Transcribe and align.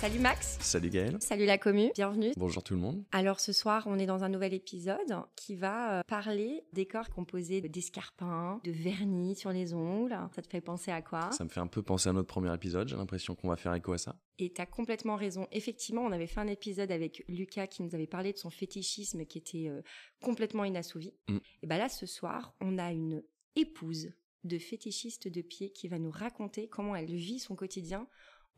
Salut 0.00 0.18
Max. 0.18 0.56
Salut 0.62 0.88
Gaël. 0.88 1.18
Salut 1.20 1.44
la 1.44 1.58
commu. 1.58 1.90
Bienvenue. 1.94 2.32
Bonjour 2.38 2.62
tout 2.62 2.72
le 2.72 2.80
monde. 2.80 3.04
Alors 3.12 3.38
ce 3.38 3.52
soir, 3.52 3.82
on 3.84 3.98
est 3.98 4.06
dans 4.06 4.24
un 4.24 4.30
nouvel 4.30 4.54
épisode 4.54 4.96
qui 5.36 5.56
va 5.56 5.98
euh, 5.98 6.02
parler 6.04 6.64
des 6.72 6.86
corps 6.86 7.10
composés 7.10 7.60
d'escarpins, 7.60 8.62
de 8.64 8.70
vernis 8.70 9.36
sur 9.36 9.52
les 9.52 9.74
ongles. 9.74 10.16
Ça 10.34 10.40
te 10.40 10.48
fait 10.48 10.62
penser 10.62 10.90
à 10.90 11.02
quoi? 11.02 11.30
Ça 11.32 11.44
me 11.44 11.50
fait 11.50 11.60
un 11.60 11.66
peu 11.66 11.82
penser 11.82 12.08
à 12.08 12.14
notre 12.14 12.28
premier 12.28 12.54
épisode. 12.54 12.88
J'ai 12.88 12.96
l'impression 12.96 13.34
qu'on 13.34 13.50
va 13.50 13.56
faire 13.56 13.74
écho 13.74 13.92
à 13.92 13.98
ça. 13.98 14.16
Et 14.38 14.50
tu 14.50 14.62
as 14.62 14.64
complètement 14.64 15.16
raison. 15.16 15.46
Effectivement, 15.52 16.00
on 16.00 16.12
avait 16.12 16.26
fait 16.26 16.40
un 16.40 16.48
épisode 16.48 16.90
avec 16.90 17.22
Lucas 17.28 17.66
qui 17.66 17.82
nous 17.82 17.94
avait 17.94 18.06
parlé 18.06 18.32
de 18.32 18.38
son 18.38 18.48
fétichisme 18.48 19.26
qui 19.26 19.36
était 19.36 19.68
euh, 19.68 19.82
complètement 20.22 20.64
inassouvi. 20.64 21.12
Mm. 21.28 21.36
Et 21.62 21.66
bien 21.66 21.76
là, 21.76 21.90
ce 21.90 22.06
soir, 22.06 22.54
on 22.62 22.78
a 22.78 22.90
une 22.90 23.22
épouse 23.54 24.14
de 24.44 24.58
fétichiste 24.58 25.28
de 25.28 25.42
pied 25.42 25.72
qui 25.72 25.88
va 25.88 25.98
nous 25.98 26.10
raconter 26.10 26.68
comment 26.68 26.96
elle 26.96 27.14
vit 27.14 27.38
son 27.38 27.54
quotidien 27.54 28.08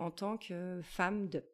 en 0.02 0.10
tant 0.10 0.36
que 0.36 0.80
femme 0.82 1.28
de. 1.28 1.44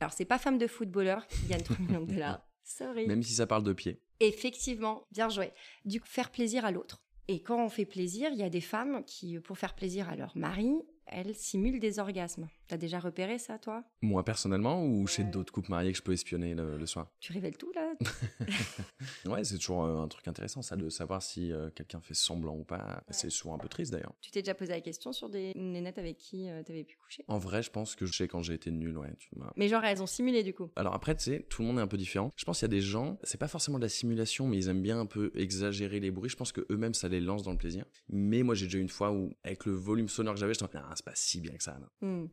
Alors, 0.00 0.12
c'est 0.12 0.24
pas 0.24 0.38
femme 0.38 0.58
de 0.58 0.66
footballeur 0.66 1.26
qui 1.28 1.46
gagne 1.46 1.62
3 1.62 1.76
millions 1.78 2.00
de 2.00 2.12
dollars. 2.12 2.44
Sorry. 2.64 3.06
Même 3.06 3.22
si 3.22 3.34
ça 3.34 3.46
parle 3.46 3.62
de 3.62 3.72
pied. 3.72 4.00
Effectivement, 4.20 5.06
bien 5.12 5.28
joué. 5.28 5.52
Du 5.84 6.00
coup, 6.00 6.06
faire 6.08 6.30
plaisir 6.30 6.64
à 6.64 6.70
l'autre. 6.70 7.02
Et 7.28 7.42
quand 7.42 7.64
on 7.64 7.68
fait 7.68 7.84
plaisir, 7.84 8.30
il 8.32 8.38
y 8.38 8.42
a 8.42 8.50
des 8.50 8.60
femmes 8.60 9.04
qui, 9.04 9.38
pour 9.38 9.58
faire 9.58 9.74
plaisir 9.74 10.08
à 10.08 10.16
leur 10.16 10.36
mari, 10.36 10.74
elles 11.06 11.34
simulent 11.34 11.80
des 11.80 11.98
orgasmes. 11.98 12.48
T'as 12.68 12.76
déjà 12.76 12.98
repéré 12.98 13.38
ça, 13.38 13.58
toi? 13.58 13.84
Moi 14.00 14.24
personnellement 14.24 14.84
ou 14.86 15.06
chez 15.06 15.24
d'autres 15.24 15.52
couples 15.52 15.70
mariés 15.70 15.92
que 15.92 15.98
je 15.98 16.02
peux 16.02 16.12
espionner 16.12 16.54
le, 16.54 16.78
le 16.78 16.86
soir? 16.86 17.10
Tu 17.20 17.32
révèles 17.32 17.56
tout, 17.56 17.72
là 17.72 17.92
Ouais, 19.26 19.44
c'est 19.44 19.56
toujours 19.56 19.84
euh, 19.84 20.02
un 20.02 20.08
truc 20.08 20.26
intéressant 20.28 20.62
ça 20.62 20.76
de 20.76 20.88
savoir 20.88 21.22
si 21.22 21.52
euh, 21.52 21.70
quelqu'un 21.70 22.00
fait 22.00 22.14
semblant 22.14 22.56
ou 22.56 22.64
pas. 22.64 23.02
C'est 23.10 23.30
souvent 23.30 23.54
un 23.54 23.58
peu 23.58 23.68
triste 23.68 23.92
d'ailleurs. 23.92 24.14
Tu 24.20 24.30
t'es 24.30 24.42
déjà 24.42 24.54
posé 24.54 24.72
la 24.72 24.80
question 24.80 25.12
sur 25.12 25.28
des 25.28 25.52
nénettes 25.54 25.98
avec 25.98 26.16
qui 26.16 26.48
euh, 26.48 26.62
t'avais 26.62 26.84
pu 26.84 26.96
coucher? 26.96 27.24
En 27.28 27.38
vrai, 27.38 27.62
je 27.62 27.70
pense 27.70 27.94
que 27.94 28.06
je 28.06 28.12
sais 28.12 28.28
quand 28.28 28.42
j'ai 28.42 28.54
été 28.54 28.70
nul, 28.70 28.96
ouais. 28.96 29.12
Tu 29.18 29.30
Mais 29.56 29.68
genre, 29.68 29.84
elles 29.84 30.02
ont 30.02 30.06
simulé 30.06 30.42
du 30.42 30.54
coup? 30.54 30.70
Alors 30.76 30.94
après, 30.94 31.14
tu 31.14 31.24
sais, 31.24 31.46
tout 31.48 31.62
le 31.62 31.68
monde 31.68 31.78
est 31.78 31.82
un 31.82 31.86
peu 31.86 31.96
différent. 31.96 32.30
Je 32.36 32.44
pense 32.44 32.58
qu'il 32.58 32.66
y 32.66 32.70
a 32.70 32.76
des 32.76 32.80
gens, 32.80 33.18
c'est 33.22 33.38
pas 33.38 33.48
forcément 33.48 33.78
de 33.78 33.82
la 33.84 33.88
simulation, 33.88 34.46
mais 34.46 34.56
ils 34.56 34.68
aiment 34.68 34.82
bien 34.82 34.98
un 34.98 35.06
peu 35.06 35.30
exagérer 35.34 36.00
les 36.00 36.10
bruits. 36.10 36.30
Je 36.30 36.36
pense 36.36 36.52
que 36.52 36.66
eux-mêmes, 36.70 36.94
ça 36.94 37.08
les 37.08 37.20
lance 37.20 37.42
dans 37.42 37.52
le 37.52 37.58
plaisir. 37.58 37.84
Mais 38.08 38.42
moi, 38.42 38.54
j'ai 38.54 38.66
déjà 38.66 38.78
eu 38.78 38.82
une 38.82 38.88
fois 38.88 39.12
où, 39.12 39.32
avec 39.44 39.66
le 39.66 39.72
volume 39.72 40.08
sonore 40.08 40.34
que 40.34 40.40
j'avais, 40.40 40.54
je 40.54 40.58
ah, 40.92 40.96
c'est 40.96 41.04
pas 41.04 41.14
si 41.14 41.40
bien 41.40 41.56
que 41.56 41.62
ça. 41.62 41.78
non. 41.78 42.06
Hmm. 42.06 42.28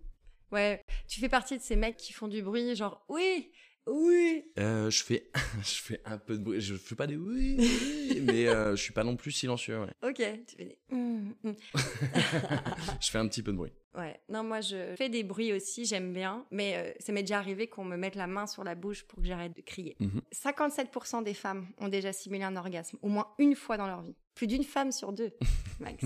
Ouais, 0.52 0.84
tu 1.08 1.20
fais 1.20 1.30
partie 1.30 1.58
de 1.58 1.62
ces 1.62 1.76
mecs 1.76 1.98
qui 1.98 2.12
font 2.12 2.28
du 2.28 2.42
bruit, 2.42 2.76
genre 2.76 3.06
oui, 3.08 3.52
oui. 3.86 4.44
Euh, 4.60 4.90
je 4.90 5.04
fais, 5.04 5.30
je 5.64 5.82
fais 5.82 6.02
un 6.06 6.18
peu 6.18 6.38
de 6.38 6.44
bruit. 6.44 6.62
Je 6.62 6.76
fais 6.76 6.96
pas 6.96 7.08
des 7.08 7.16
oui, 7.16 7.56
oui, 7.60 8.22
mais 8.24 8.48
euh, 8.48 8.76
je 8.76 8.82
suis 8.82 8.94
pas 8.94 9.04
non 9.04 9.16
plus 9.16 9.32
silencieux. 9.32 9.80
ouais. 9.82 9.94
Ok, 10.04 10.22
tu 10.48 10.56
fais 10.58 10.66
des. 10.66 10.80
hmm, 10.90 11.32
hmm. 11.44 11.54
je 13.02 13.10
fais 13.10 13.18
un 13.18 13.28
petit 13.28 13.44
peu 13.44 13.52
de 13.52 13.58
bruit. 13.58 13.72
Ouais, 14.00 14.20
non, 14.30 14.44
moi 14.44 14.62
je 14.62 14.96
fais 14.96 15.10
des 15.10 15.24
bruits 15.24 15.52
aussi, 15.54 15.86
j'aime 15.86 16.14
bien, 16.14 16.46
mais 16.52 16.76
euh, 16.78 16.92
ça 17.00 17.12
m'est 17.12 17.22
déjà 17.24 17.38
arrivé 17.38 17.68
qu'on 17.68 17.84
me 17.84 17.98
mette 17.98 18.16
la 18.16 18.28
main 18.28 18.48
sur 18.48 18.64
la 18.64 18.74
bouche 18.76 19.04
pour 19.06 19.20
que 19.22 19.28
j'arrête 19.28 19.56
de 19.56 19.62
crier. 19.62 19.96
Mhm. 20.00 20.22
57% 20.32 21.24
des 21.24 21.34
femmes 21.34 21.68
ont 21.80 21.88
déjà 21.90 22.14
simulé 22.14 22.44
un 22.44 22.56
orgasme, 22.56 22.98
au 23.02 23.10
moins 23.10 23.28
une 23.40 23.56
fois 23.56 23.78
dans 23.78 23.88
leur 23.88 24.02
vie. 24.02 24.16
Plus 24.36 24.48
d'une 24.48 24.64
femme 24.64 24.92
sur 24.94 25.12
deux, 25.12 25.32
Max. 25.82 26.06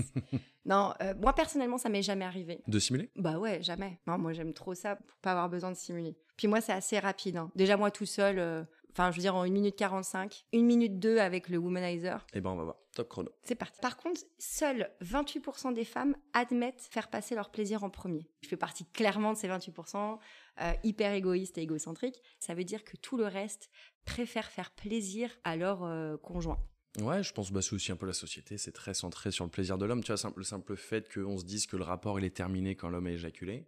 non, 0.64 0.92
euh, 1.02 1.14
moi 1.20 1.32
personnellement, 1.34 1.78
ça 1.78 1.88
m'est 1.88 2.02
jamais 2.02 2.24
arrivé. 2.24 2.62
De 2.66 2.78
simuler? 2.78 3.10
Bah 3.16 3.38
ouais, 3.38 3.62
jamais. 3.62 4.00
Non, 4.06 4.18
moi 4.18 4.32
j'aime 4.32 4.52
trop 4.54 4.74
ça 4.74 4.96
pour 4.96 5.16
pas 5.18 5.30
avoir 5.30 5.48
besoin 5.48 5.70
de 5.70 5.76
simuler. 5.76 6.16
Puis 6.36 6.48
moi, 6.48 6.60
c'est 6.60 6.72
assez 6.72 6.98
rapide. 6.98 7.36
hein. 7.36 7.52
Déjà, 7.54 7.76
moi 7.76 7.92
tout 7.92 8.06
seul, 8.06 8.40
euh, 8.40 8.64
enfin, 8.94 9.10
je 9.10 9.16
veux 9.16 9.20
dire 9.20 9.34
en 9.36 9.42
1 9.42 9.50
minute 9.50 9.76
45, 9.76 10.46
1 10.54 10.62
minute 10.62 10.98
2 10.98 11.18
avec 11.18 11.48
le 11.48 11.58
womanizer, 11.58 12.26
Eh 12.32 12.40
ben, 12.40 12.50
on 12.50 12.56
va 12.56 12.64
voir. 12.64 12.76
Top 12.94 13.08
chrono. 13.08 13.30
c'est 13.42 13.56
parti. 13.56 13.80
Par 13.80 13.96
contre, 13.96 14.20
seuls 14.38 14.88
28% 15.02 15.74
des 15.74 15.84
femmes 15.84 16.14
admettent 16.32 16.80
faire 16.90 17.08
passer 17.10 17.34
leur 17.34 17.50
plaisir 17.50 17.82
en 17.82 17.90
premier. 17.90 18.28
Je 18.42 18.48
fais 18.48 18.56
partie 18.56 18.84
clairement 18.86 19.32
de 19.32 19.36
ces 19.38 19.48
28%, 19.48 20.18
euh, 20.60 20.72
hyper 20.84 21.12
égoïste 21.12 21.58
et 21.58 21.62
égocentrique. 21.62 22.22
Ça 22.38 22.54
veut 22.54 22.62
dire 22.64 22.84
que 22.84 22.96
tout 22.96 23.16
le 23.16 23.26
reste 23.26 23.68
préfère 24.04 24.48
faire 24.50 24.70
plaisir 24.70 25.30
à 25.42 25.56
leur 25.56 25.82
euh, 25.82 26.16
conjoint. 26.18 26.58
Ouais, 27.00 27.24
je 27.24 27.32
pense 27.32 27.50
bah, 27.50 27.60
c'est 27.62 27.72
aussi 27.74 27.90
un 27.90 27.96
peu 27.96 28.06
la 28.06 28.12
société. 28.12 28.56
C'est 28.58 28.70
très 28.70 28.94
centré 28.94 29.32
sur 29.32 29.44
le 29.44 29.50
plaisir 29.50 29.76
de 29.78 29.84
l'homme. 29.86 30.04
Tu 30.04 30.12
vois, 30.12 30.16
simple- 30.16 30.38
le 30.38 30.44
simple 30.44 30.76
fait 30.76 31.12
qu'on 31.12 31.36
se 31.36 31.44
dise 31.44 31.66
que 31.66 31.76
le 31.76 31.82
rapport 31.82 32.20
il 32.20 32.24
est 32.24 32.36
terminé 32.36 32.76
quand 32.76 32.88
l'homme 32.88 33.08
a 33.08 33.10
éjaculé. 33.10 33.66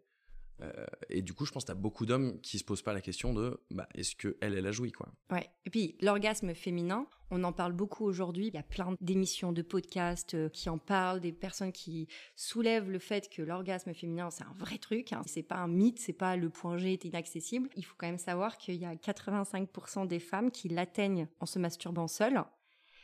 Euh, 0.63 0.87
et 1.11 1.23
du 1.23 1.35
coup, 1.35 1.45
je 1.45 1.53
pense 1.53 1.65
que 1.65 1.69
t'as 1.69 1.75
beaucoup 1.75 2.07
d'hommes 2.07 2.41
qui 2.41 2.59
se 2.59 2.65
posent 2.65 2.83
pas 2.83 2.95
la 2.95 3.01
question 3.01 3.35
de 3.35 3.61
bah, 3.71 3.89
est-ce 3.95 4.17
que 4.17 4.37
elle, 4.41 4.55
elle 4.55 4.67
a 4.67 4.73
joui 4.73 4.93
quoi? 4.93 5.13
Ouais. 5.31 5.49
Et 5.67 5.71
puis 5.71 5.97
l'orgasme 6.01 6.55
féminin, 6.55 7.07
on 7.31 7.45
en 7.45 7.53
parle 7.53 7.73
beaucoup 7.73 8.05
aujourd'hui. 8.05 8.49
Il 8.49 8.55
y 8.55 8.59
a 8.59 8.63
plein 8.63 8.95
d'émissions, 9.01 9.53
de 9.53 9.63
podcasts 9.63 10.35
euh, 10.35 10.49
qui 10.49 10.69
en 10.69 10.79
parlent, 10.79 11.21
des 11.21 11.33
personnes 11.33 11.73
qui 11.73 12.09
soulèvent 12.37 12.91
le 12.91 12.99
fait 12.99 13.29
que 13.29 13.43
l'orgasme 13.43 13.93
féminin 13.93 14.31
c'est 14.31 14.45
un 14.45 14.55
vrai 14.55 14.79
truc. 14.79 15.13
Hein. 15.13 15.23
C'est 15.27 15.43
pas 15.43 15.57
un 15.57 15.69
mythe, 15.69 15.99
c'est 15.99 16.13
pas 16.13 16.37
le 16.37 16.49
point 16.49 16.79
G 16.79 16.95
est 16.95 17.05
inaccessible. 17.05 17.69
Il 17.77 17.85
faut 17.85 17.95
quand 17.99 18.07
même 18.07 18.19
savoir 18.19 18.57
qu'il 18.57 18.77
y 18.77 18.87
a 18.87 18.95
85% 18.95 20.07
des 20.07 20.21
femmes 20.21 20.51
qui 20.51 20.69
l'atteignent 20.69 21.29
en 21.41 21.47
se 21.47 21.59
masturbant 21.59 22.09
seules. 22.09 22.43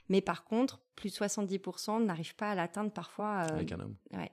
Mais 0.09 0.21
par 0.21 0.45
contre, 0.45 0.81
plus 0.97 1.11
de 1.11 1.17
70% 1.17 2.05
n'arrivent 2.05 2.35
pas 2.35 2.51
à 2.51 2.55
l'atteindre 2.55 2.93
parfois 2.93 3.47
euh, 3.51 3.57
avec 3.57 3.73
un 3.73 3.81
homme. 3.81 3.97
ouais. 4.13 4.31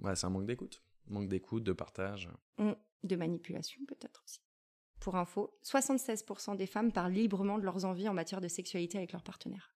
Ouais, 0.00 0.16
c'est 0.16 0.26
un 0.26 0.30
manque 0.30 0.46
d'écoute. 0.46 0.82
Manque 1.06 1.28
d'écoute, 1.28 1.64
de 1.64 1.72
partage. 1.72 2.28
Mm, 2.58 2.72
de 3.04 3.16
manipulation 3.16 3.80
peut-être 3.86 4.22
aussi. 4.24 4.40
Pour 5.00 5.16
info, 5.16 5.58
76% 5.64 6.56
des 6.56 6.66
femmes 6.66 6.92
parlent 6.92 7.12
librement 7.12 7.58
de 7.58 7.64
leurs 7.64 7.84
envies 7.84 8.08
en 8.08 8.14
matière 8.14 8.40
de 8.40 8.48
sexualité 8.48 8.98
avec 8.98 9.12
leur 9.12 9.24
partenaire. 9.24 9.74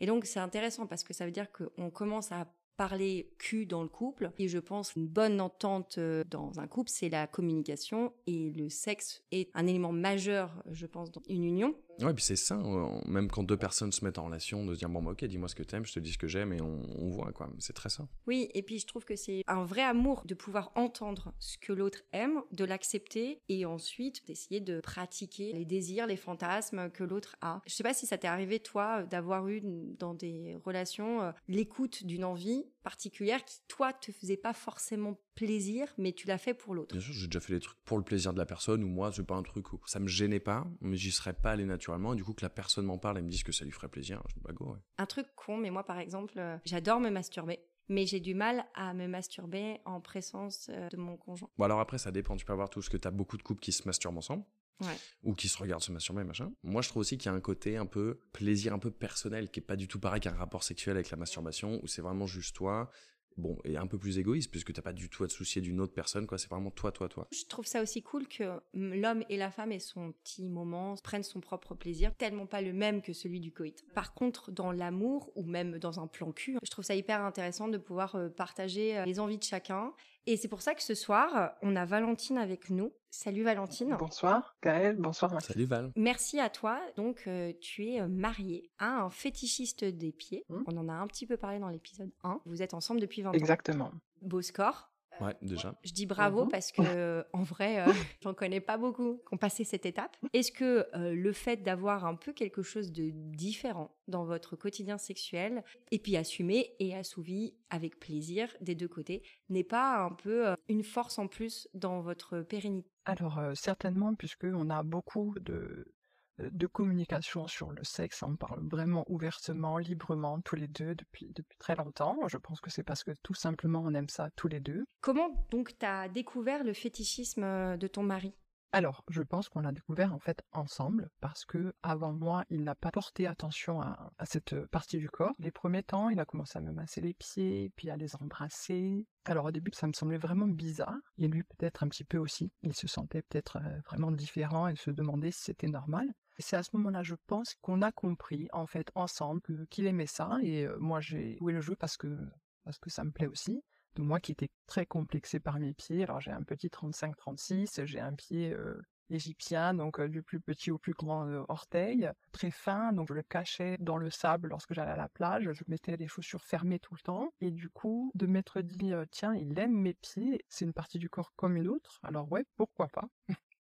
Et 0.00 0.06
donc 0.06 0.26
c'est 0.26 0.40
intéressant 0.40 0.86
parce 0.86 1.04
que 1.04 1.14
ça 1.14 1.24
veut 1.24 1.32
dire 1.32 1.50
qu'on 1.52 1.90
commence 1.90 2.32
à 2.32 2.52
parler 2.76 3.32
cul 3.38 3.66
dans 3.66 3.82
le 3.82 3.88
couple. 3.88 4.32
Et 4.38 4.48
je 4.48 4.58
pense 4.58 4.94
une 4.96 5.06
bonne 5.06 5.40
entente 5.40 5.98
euh, 5.98 6.24
dans 6.24 6.58
un 6.58 6.66
couple, 6.66 6.90
c'est 6.90 7.08
la 7.08 7.26
communication 7.26 8.12
et 8.26 8.50
le 8.50 8.68
sexe 8.68 9.22
est 9.30 9.50
un 9.54 9.66
élément 9.66 9.92
majeur, 9.92 10.62
je 10.70 10.86
pense, 10.86 11.10
dans 11.10 11.22
une 11.28 11.44
union. 11.44 11.74
Ouais, 12.00 12.14
puis 12.14 12.24
c'est 12.24 12.36
ça, 12.36 12.56
euh, 12.58 13.00
même 13.06 13.30
quand 13.30 13.42
deux 13.42 13.56
personnes 13.56 13.92
se 13.92 14.04
mettent 14.04 14.18
en 14.18 14.24
relation, 14.24 14.64
de 14.64 14.74
se 14.74 14.78
dire 14.78 14.88
bon, 14.88 15.02
bah, 15.02 15.12
ok, 15.12 15.24
dis-moi 15.24 15.48
ce 15.48 15.54
que 15.54 15.62
t'aimes, 15.62 15.84
je 15.84 15.92
te 15.92 16.00
dis 16.00 16.12
ce 16.12 16.18
que 16.18 16.26
j'aime, 16.26 16.52
et 16.52 16.60
on, 16.60 16.82
on 16.98 17.10
voit 17.10 17.32
quoi. 17.32 17.50
C'est 17.58 17.72
très 17.74 17.90
ça. 17.90 18.08
Oui, 18.26 18.48
et 18.54 18.62
puis 18.62 18.78
je 18.78 18.86
trouve 18.86 19.04
que 19.04 19.16
c'est 19.16 19.42
un 19.46 19.64
vrai 19.64 19.82
amour 19.82 20.22
de 20.26 20.34
pouvoir 20.34 20.72
entendre 20.74 21.32
ce 21.38 21.58
que 21.58 21.72
l'autre 21.72 22.00
aime, 22.12 22.42
de 22.50 22.64
l'accepter 22.64 23.40
et 23.48 23.66
ensuite 23.66 24.26
d'essayer 24.26 24.60
de 24.60 24.80
pratiquer 24.80 25.52
les 25.52 25.64
désirs, 25.64 26.06
les 26.06 26.16
fantasmes 26.16 26.90
que 26.90 27.04
l'autre 27.04 27.36
a. 27.40 27.60
Je 27.66 27.74
sais 27.74 27.82
pas 27.82 27.94
si 27.94 28.06
ça 28.06 28.18
t'est 28.18 28.28
arrivé 28.28 28.58
toi 28.60 29.02
d'avoir 29.02 29.48
eu 29.48 29.60
dans 29.98 30.14
des 30.14 30.56
relations 30.64 31.22
euh, 31.22 31.32
l'écoute 31.48 32.04
d'une 32.04 32.24
envie 32.24 32.64
particulière 32.82 33.44
qui 33.44 33.60
toi 33.68 33.92
te 33.92 34.12
faisait 34.12 34.36
pas 34.36 34.52
forcément 34.52 35.18
plaisir, 35.34 35.92
mais 35.98 36.12
tu 36.12 36.26
l'as 36.26 36.38
fait 36.38 36.54
pour 36.54 36.74
l'autre. 36.74 36.94
Bien 36.94 37.00
sûr, 37.00 37.14
j'ai 37.14 37.26
déjà 37.26 37.40
fait 37.40 37.54
des 37.54 37.60
trucs 37.60 37.78
pour 37.84 37.98
le 37.98 38.04
plaisir 38.04 38.32
de 38.32 38.38
la 38.38 38.46
personne, 38.46 38.84
ou 38.84 38.88
moi, 38.88 39.12
c'est 39.12 39.24
pas 39.24 39.34
un 39.34 39.42
truc 39.42 39.72
où 39.72 39.80
ça 39.86 40.00
me 40.00 40.08
gênait 40.08 40.40
pas, 40.40 40.66
mais 40.80 40.96
j'y 40.96 41.12
serais 41.12 41.32
pas 41.32 41.52
allé 41.52 41.64
naturellement, 41.64 42.12
et 42.12 42.16
du 42.16 42.24
coup, 42.24 42.34
que 42.34 42.44
la 42.44 42.50
personne 42.50 42.84
m'en 42.86 42.98
parle 42.98 43.18
et 43.18 43.22
me 43.22 43.28
dise 43.28 43.42
que 43.42 43.52
ça 43.52 43.64
lui 43.64 43.72
ferait 43.72 43.88
plaisir, 43.88 44.22
je 44.28 44.34
dis 44.34 44.40
bah 44.40 44.52
go, 44.52 44.72
ouais. 44.72 44.78
Un 44.98 45.06
truc 45.06 45.26
con, 45.34 45.56
mais 45.56 45.70
moi 45.70 45.84
par 45.84 45.98
exemple, 45.98 46.38
euh, 46.38 46.56
j'adore 46.64 47.00
me 47.00 47.10
masturber. 47.10 47.60
Mais 47.88 48.06
j'ai 48.06 48.20
du 48.20 48.34
mal 48.34 48.64
à 48.74 48.94
me 48.94 49.06
masturber 49.08 49.80
en 49.84 50.00
présence 50.00 50.70
euh, 50.72 50.88
de 50.88 50.96
mon 50.96 51.16
conjoint. 51.16 51.50
Bon, 51.58 51.64
alors 51.64 51.80
après, 51.80 51.98
ça 51.98 52.12
dépend, 52.12 52.36
tu 52.36 52.44
peux 52.46 52.52
avoir 52.52 52.70
tout 52.70 52.80
ce 52.80 52.88
que 52.88 52.96
t'as 52.96 53.10
beaucoup 53.10 53.36
de 53.36 53.42
couples 53.42 53.60
qui 53.60 53.72
se 53.72 53.86
masturbent 53.86 54.18
ensemble. 54.18 54.44
Ouais. 54.80 54.96
Ou 55.22 55.34
qui 55.34 55.48
se 55.48 55.58
regardent 55.58 55.82
se 55.82 55.92
masturber, 55.92 56.24
machin. 56.24 56.52
Moi, 56.62 56.82
je 56.82 56.88
trouve 56.88 57.00
aussi 57.00 57.18
qu'il 57.18 57.30
y 57.30 57.34
a 57.34 57.36
un 57.36 57.40
côté 57.40 57.76
un 57.76 57.86
peu 57.86 58.20
plaisir, 58.32 58.72
un 58.72 58.78
peu 58.78 58.90
personnel, 58.90 59.50
qui 59.50 59.60
est 59.60 59.62
pas 59.62 59.76
du 59.76 59.88
tout 59.88 60.00
pareil 60.00 60.20
qu'un 60.20 60.32
rapport 60.32 60.64
sexuel 60.64 60.96
avec 60.96 61.10
la 61.10 61.16
masturbation, 61.16 61.80
où 61.82 61.86
c'est 61.86 62.02
vraiment 62.02 62.26
juste 62.26 62.56
toi, 62.56 62.90
bon, 63.36 63.58
et 63.64 63.76
un 63.76 63.86
peu 63.86 63.98
plus 63.98 64.18
égoïste, 64.18 64.50
puisque 64.50 64.72
t'as 64.72 64.82
pas 64.82 64.92
du 64.92 65.08
tout 65.08 65.24
à 65.24 65.28
te 65.28 65.32
soucier 65.32 65.60
d'une 65.60 65.80
autre 65.80 65.92
personne, 65.92 66.26
quoi. 66.26 66.38
C'est 66.38 66.50
vraiment 66.50 66.70
toi, 66.70 66.92
toi, 66.92 67.08
toi. 67.08 67.28
Je 67.32 67.44
trouve 67.46 67.66
ça 67.66 67.82
aussi 67.82 68.02
cool 68.02 68.26
que 68.26 68.44
mm, 68.74 68.94
l'homme 68.94 69.24
et 69.28 69.36
la 69.36 69.50
femme 69.50 69.72
aient 69.72 69.78
son 69.78 70.12
petit 70.12 70.48
moment, 70.48 70.94
prennent 71.02 71.22
son 71.22 71.40
propre 71.40 71.74
plaisir, 71.74 72.14
tellement 72.16 72.46
pas 72.46 72.60
le 72.60 72.72
même 72.72 73.02
que 73.02 73.12
celui 73.12 73.40
du 73.40 73.52
coït. 73.52 73.84
Par 73.94 74.14
contre, 74.14 74.50
dans 74.50 74.72
l'amour 74.72 75.32
ou 75.36 75.42
même 75.42 75.78
dans 75.78 76.00
un 76.00 76.06
plan 76.06 76.32
cul, 76.32 76.58
je 76.62 76.70
trouve 76.70 76.84
ça 76.84 76.94
hyper 76.94 77.22
intéressant 77.22 77.68
de 77.68 77.78
pouvoir 77.78 78.16
euh, 78.16 78.28
partager 78.28 78.98
euh, 78.98 79.04
les 79.04 79.20
envies 79.20 79.38
de 79.38 79.44
chacun. 79.44 79.92
Et 80.26 80.36
c'est 80.36 80.48
pour 80.48 80.62
ça 80.62 80.74
que 80.74 80.82
ce 80.82 80.94
soir, 80.94 81.52
on 81.62 81.74
a 81.74 81.84
Valentine 81.84 82.38
avec 82.38 82.70
nous. 82.70 82.92
Salut 83.10 83.42
Valentine. 83.42 83.96
Bonsoir 83.98 84.56
Gaël, 84.62 84.96
bonsoir 84.96 85.32
Max. 85.32 85.48
Salut 85.48 85.66
Val. 85.66 85.90
Merci 85.96 86.38
à 86.38 86.48
toi. 86.48 86.80
Donc, 86.96 87.24
euh, 87.26 87.52
tu 87.60 87.88
es 87.88 88.00
euh, 88.00 88.06
mariée 88.06 88.70
à 88.78 89.02
un 89.02 89.10
fétichiste 89.10 89.84
des 89.84 90.12
pieds. 90.12 90.44
Hmm. 90.48 90.62
On 90.66 90.76
en 90.76 90.88
a 90.88 90.92
un 90.92 91.06
petit 91.08 91.26
peu 91.26 91.36
parlé 91.36 91.58
dans 91.58 91.68
l'épisode 91.68 92.10
1. 92.22 92.40
Vous 92.46 92.62
êtes 92.62 92.72
ensemble 92.72 93.00
depuis 93.00 93.22
20 93.22 93.30
ans. 93.30 93.32
Exactement. 93.32 93.90
Beau 94.22 94.42
score. 94.42 94.91
Ouais, 95.20 95.34
déjà. 95.42 95.74
Je 95.84 95.92
dis 95.92 96.06
bravo 96.06 96.44
Mhm. 96.44 96.48
parce 96.50 96.72
que 96.72 97.24
en 97.32 97.42
vrai, 97.42 97.80
euh, 97.80 97.86
j'en 98.22 98.34
connais 98.34 98.60
pas 98.60 98.76
beaucoup 98.76 99.18
qui 99.28 99.34
ont 99.34 99.36
passé 99.36 99.62
cette 99.64 99.86
étape. 99.86 100.16
Est-ce 100.32 100.50
que 100.52 100.86
euh, 100.94 101.14
le 101.14 101.32
fait 101.32 101.58
d'avoir 101.58 102.04
un 102.06 102.14
peu 102.16 102.32
quelque 102.32 102.62
chose 102.62 102.92
de 102.92 103.10
différent 103.12 103.94
dans 104.08 104.24
votre 104.24 104.56
quotidien 104.56 104.98
sexuel 104.98 105.62
et 105.90 105.98
puis 105.98 106.16
assumé 106.16 106.74
et 106.80 106.94
assouvi 106.96 107.54
avec 107.70 107.98
plaisir 108.00 108.48
des 108.60 108.74
deux 108.74 108.88
côtés 108.88 109.22
n'est 109.48 109.64
pas 109.64 109.98
un 110.02 110.12
peu 110.12 110.48
euh, 110.48 110.54
une 110.68 110.82
force 110.82 111.18
en 111.18 111.28
plus 111.28 111.68
dans 111.74 112.00
votre 112.00 112.40
pérennité? 112.40 112.88
Alors 113.04 113.38
euh, 113.38 113.54
certainement, 113.54 114.14
puisque 114.14 114.44
on 114.44 114.70
a 114.70 114.82
beaucoup 114.82 115.34
de, 115.40 115.92
de 116.38 116.66
communication 116.66 117.46
sur 117.46 117.70
le 117.72 117.84
sexe, 117.84 118.22
on 118.22 118.36
parle 118.36 118.66
vraiment 118.68 119.04
ouvertement, 119.08 119.78
librement, 119.78 120.40
tous 120.40 120.56
les 120.56 120.68
deux 120.68 120.94
depuis, 120.94 121.32
depuis 121.34 121.58
très 121.58 121.76
longtemps. 121.76 122.16
Je 122.28 122.36
pense 122.36 122.60
que 122.60 122.70
c'est 122.70 122.82
parce 122.82 123.04
que 123.04 123.12
tout 123.22 123.34
simplement 123.34 123.82
on 123.84 123.94
aime 123.94 124.08
ça 124.08 124.30
tous 124.36 124.48
les 124.48 124.60
deux. 124.60 124.84
Comment 125.00 125.46
donc 125.50 125.76
t'as 125.78 126.08
découvert 126.08 126.64
le 126.64 126.72
fétichisme 126.72 127.44
euh, 127.44 127.76
de 127.76 127.86
ton 127.86 128.02
mari? 128.02 128.34
Alors, 128.74 129.04
je 129.10 129.20
pense 129.20 129.50
qu'on 129.50 129.60
l'a 129.60 129.70
découvert 129.70 130.14
en 130.14 130.18
fait 130.18 130.42
ensemble 130.52 131.10
parce 131.20 131.44
que 131.44 131.74
avant 131.82 132.14
moi, 132.14 132.46
il 132.48 132.64
n'a 132.64 132.74
pas 132.74 132.90
porté 132.90 133.26
attention 133.26 133.82
à, 133.82 134.10
cette 134.24 134.64
partie 134.68 134.96
du 134.96 135.10
corps. 135.10 135.34
Les 135.38 135.50
premiers 135.50 135.82
temps, 135.82 136.08
il 136.08 136.18
a 136.18 136.24
commencé 136.24 136.56
à 136.56 136.62
me 136.62 136.72
masser 136.72 137.02
les 137.02 137.12
pieds, 137.12 137.70
puis 137.76 137.90
à 137.90 137.96
les 137.96 138.16
embrasser. 138.16 139.06
Alors 139.26 139.44
au 139.44 139.50
début, 139.50 139.72
ça 139.74 139.86
me 139.86 139.92
semblait 139.92 140.16
vraiment 140.16 140.48
bizarre. 140.48 140.96
Et 141.18 141.28
lui, 141.28 141.42
peut-être 141.42 141.82
un 141.82 141.88
petit 141.88 142.04
peu 142.04 142.16
aussi. 142.16 142.50
Il 142.62 142.74
se 142.74 142.88
sentait 142.88 143.20
peut-être 143.20 143.58
euh, 143.58 143.80
vraiment 143.84 144.10
différent 144.10 144.68
et 144.68 144.76
se 144.76 144.90
demandait 144.90 145.32
si 145.32 145.42
c'était 145.42 145.68
normal. 145.68 146.06
C'est 146.38 146.56
à 146.56 146.62
ce 146.62 146.70
moment-là, 146.72 147.02
je 147.02 147.14
pense, 147.26 147.54
qu'on 147.60 147.82
a 147.82 147.92
compris 147.92 148.48
en 148.54 148.66
fait 148.66 148.90
ensemble 148.94 149.42
qu'il 149.68 149.86
aimait 149.86 150.06
ça. 150.06 150.38
Et 150.42 150.66
euh, 150.66 150.78
moi, 150.80 151.00
j'ai 151.00 151.36
joué 151.36 151.52
le 151.52 151.60
jeu 151.60 151.76
parce 151.76 151.98
que 151.98 152.18
parce 152.64 152.78
que 152.78 152.88
ça 152.88 153.04
me 153.04 153.10
plaît 153.10 153.26
aussi 153.26 153.60
moi 153.98 154.20
qui 154.20 154.32
était 154.32 154.50
très 154.66 154.86
complexé 154.86 155.40
par 155.40 155.58
mes 155.58 155.74
pieds. 155.74 156.02
Alors 156.04 156.20
j'ai 156.20 156.30
un 156.30 156.42
petit 156.42 156.68
35-36, 156.68 157.84
j'ai 157.84 158.00
un 158.00 158.14
pied 158.14 158.52
euh, 158.52 158.80
égyptien, 159.10 159.74
donc 159.74 160.00
euh, 160.00 160.08
du 160.08 160.22
plus 160.22 160.40
petit 160.40 160.70
au 160.70 160.78
plus 160.78 160.94
grand 160.94 161.26
euh, 161.26 161.42
orteil, 161.48 162.10
très 162.32 162.50
fin, 162.50 162.92
donc 162.92 163.08
je 163.08 163.14
le 163.14 163.22
cachais 163.22 163.76
dans 163.78 163.96
le 163.96 164.10
sable 164.10 164.48
lorsque 164.48 164.74
j'allais 164.74 164.92
à 164.92 164.96
la 164.96 165.08
plage, 165.08 165.50
je 165.52 165.64
mettais 165.68 165.96
les 165.96 166.08
chaussures 166.08 166.44
fermées 166.44 166.78
tout 166.78 166.94
le 166.94 167.00
temps, 167.00 167.32
et 167.40 167.50
du 167.50 167.68
coup, 167.68 168.10
de 168.14 168.26
m'être 168.26 168.60
dit, 168.60 168.92
tiens, 169.10 169.34
il 169.34 169.58
aime 169.58 169.74
mes 169.74 169.94
pieds, 169.94 170.44
c'est 170.48 170.64
une 170.64 170.72
partie 170.72 170.98
du 170.98 171.10
corps 171.10 171.32
comme 171.36 171.56
une 171.56 171.68
autre, 171.68 172.00
alors 172.02 172.30
ouais, 172.32 172.44
pourquoi 172.56 172.88
pas? 172.88 173.08